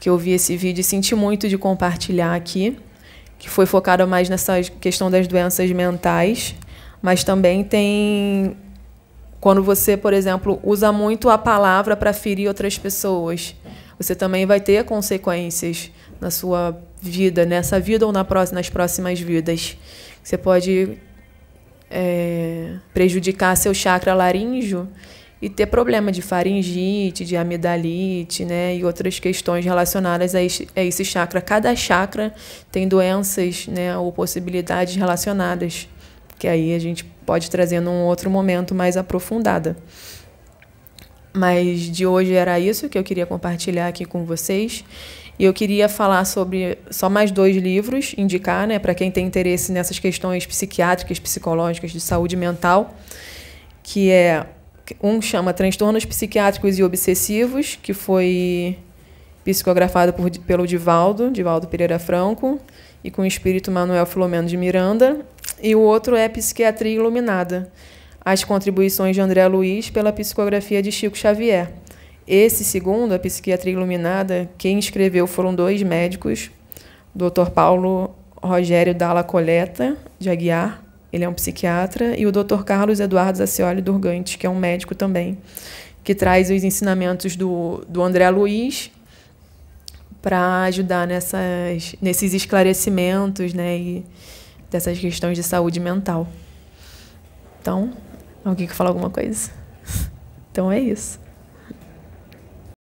que 0.00 0.08
eu 0.08 0.16
vi 0.16 0.32
esse 0.32 0.56
vídeo 0.56 0.80
e 0.80 0.84
senti 0.84 1.14
muito 1.14 1.48
de 1.48 1.58
compartilhar 1.58 2.34
aqui, 2.34 2.76
que 3.38 3.48
foi 3.48 3.66
focado 3.66 4.06
mais 4.08 4.28
nessa 4.28 4.62
questão 4.62 5.10
das 5.10 5.28
doenças 5.28 5.70
mentais, 5.70 6.54
mas 7.02 7.22
também 7.22 7.62
tem 7.62 8.56
quando 9.40 9.62
você, 9.62 9.96
por 9.96 10.12
exemplo, 10.12 10.60
usa 10.62 10.92
muito 10.92 11.30
a 11.30 11.38
palavra 11.38 11.96
para 11.96 12.12
ferir 12.12 12.48
outras 12.48 12.76
pessoas, 12.76 13.54
você 13.98 14.14
também 14.14 14.44
vai 14.44 14.60
ter 14.60 14.84
consequências 14.84 15.90
na 16.20 16.30
sua 16.30 16.78
vida, 17.00 17.46
nessa 17.46 17.80
vida 17.80 18.04
ou 18.06 18.12
na 18.12 18.24
próxima, 18.24 18.58
nas 18.58 18.68
próximas 18.68 19.18
vidas. 19.18 19.76
Você 20.22 20.36
pode 20.36 20.98
é, 21.90 22.74
prejudicar 22.92 23.56
seu 23.56 23.72
chakra 23.72 24.14
laríngeo 24.14 24.88
e 25.42 25.48
ter 25.48 25.66
problema 25.66 26.12
de 26.12 26.20
faringite, 26.20 27.24
de 27.24 27.36
amidalite, 27.36 28.44
né, 28.44 28.76
e 28.76 28.84
outras 28.84 29.18
questões 29.18 29.64
relacionadas 29.64 30.34
a 30.34 30.42
esse, 30.42 30.68
a 30.76 30.82
esse 30.82 31.04
chakra. 31.04 31.40
Cada 31.40 31.74
chakra 31.74 32.34
tem 32.70 32.86
doenças, 32.86 33.66
né, 33.66 33.96
ou 33.96 34.12
possibilidades 34.12 34.94
relacionadas, 34.96 35.88
que 36.38 36.46
aí 36.46 36.74
a 36.74 36.78
gente 36.78 37.04
pode 37.24 37.50
trazer 37.50 37.80
num 37.80 38.04
outro 38.04 38.30
momento 38.30 38.74
mais 38.74 38.96
aprofundada. 38.96 39.76
Mas 41.32 41.82
de 41.82 42.06
hoje 42.06 42.34
era 42.34 42.58
isso 42.58 42.88
que 42.88 42.98
eu 42.98 43.04
queria 43.04 43.24
compartilhar 43.24 43.86
aqui 43.86 44.04
com 44.04 44.24
vocês. 44.24 44.84
E 45.38 45.44
eu 45.44 45.54
queria 45.54 45.88
falar 45.88 46.26
sobre 46.26 46.76
só 46.90 47.08
mais 47.08 47.30
dois 47.30 47.56
livros, 47.56 48.14
indicar, 48.18 48.66
né, 48.66 48.78
para 48.78 48.94
quem 48.94 49.10
tem 49.10 49.26
interesse 49.26 49.72
nessas 49.72 49.98
questões 49.98 50.44
psiquiátricas, 50.44 51.18
psicológicas, 51.18 51.92
de 51.92 52.00
saúde 52.00 52.36
mental, 52.36 52.94
que 53.82 54.10
é 54.10 54.44
um 55.02 55.20
chama 55.20 55.52
Transtornos 55.52 56.04
Psiquiátricos 56.04 56.78
e 56.78 56.82
Obsessivos, 56.82 57.78
que 57.82 57.92
foi 57.92 58.78
psicografado 59.44 60.12
por, 60.12 60.30
pelo 60.40 60.66
Divaldo, 60.66 61.30
Divaldo 61.30 61.66
Pereira 61.66 61.98
Franco, 61.98 62.60
e 63.02 63.10
com 63.10 63.22
o 63.22 63.26
espírito 63.26 63.70
Manuel 63.70 64.06
Filomeno 64.06 64.48
de 64.48 64.56
Miranda. 64.56 65.24
E 65.62 65.74
o 65.74 65.80
outro 65.80 66.16
é 66.16 66.28
Psiquiatria 66.28 66.94
Iluminada, 66.94 67.70
as 68.24 68.44
contribuições 68.44 69.14
de 69.14 69.20
André 69.20 69.46
Luiz 69.46 69.90
pela 69.90 70.12
psicografia 70.12 70.82
de 70.82 70.90
Chico 70.90 71.16
Xavier. 71.16 71.72
Esse 72.26 72.64
segundo, 72.64 73.12
a 73.12 73.18
Psiquiatria 73.18 73.72
Iluminada, 73.72 74.48
quem 74.56 74.78
escreveu 74.78 75.26
foram 75.26 75.54
dois 75.54 75.82
médicos, 75.82 76.50
Dr. 77.14 77.50
Paulo 77.52 78.14
Rogério 78.42 78.94
Dalla 78.94 79.24
Coleta, 79.24 79.96
de 80.18 80.30
Aguiar, 80.30 80.82
ele 81.12 81.24
é 81.24 81.28
um 81.28 81.34
psiquiatra, 81.34 82.18
e 82.18 82.26
o 82.26 82.32
Dr. 82.32 82.62
Carlos 82.64 83.00
Eduardo 83.00 83.38
Zacioli 83.38 83.82
Durgante, 83.82 84.38
que 84.38 84.46
é 84.46 84.50
um 84.50 84.58
médico 84.58 84.94
também, 84.94 85.38
que 86.04 86.14
traz 86.14 86.50
os 86.50 86.64
ensinamentos 86.64 87.36
do, 87.36 87.84
do 87.88 88.02
André 88.02 88.28
Luiz 88.30 88.90
para 90.22 90.64
ajudar 90.64 91.06
nessas, 91.06 91.94
nesses 92.00 92.34
esclarecimentos 92.34 93.52
né, 93.54 93.76
e 93.76 94.06
dessas 94.70 94.98
questões 94.98 95.36
de 95.36 95.42
saúde 95.42 95.80
mental. 95.80 96.28
Então, 97.60 97.92
alguém 98.44 98.66
quer 98.66 98.74
falar 98.74 98.90
alguma 98.90 99.10
coisa? 99.10 99.50
Então 100.52 100.70
é 100.70 100.80
isso. 100.80 101.20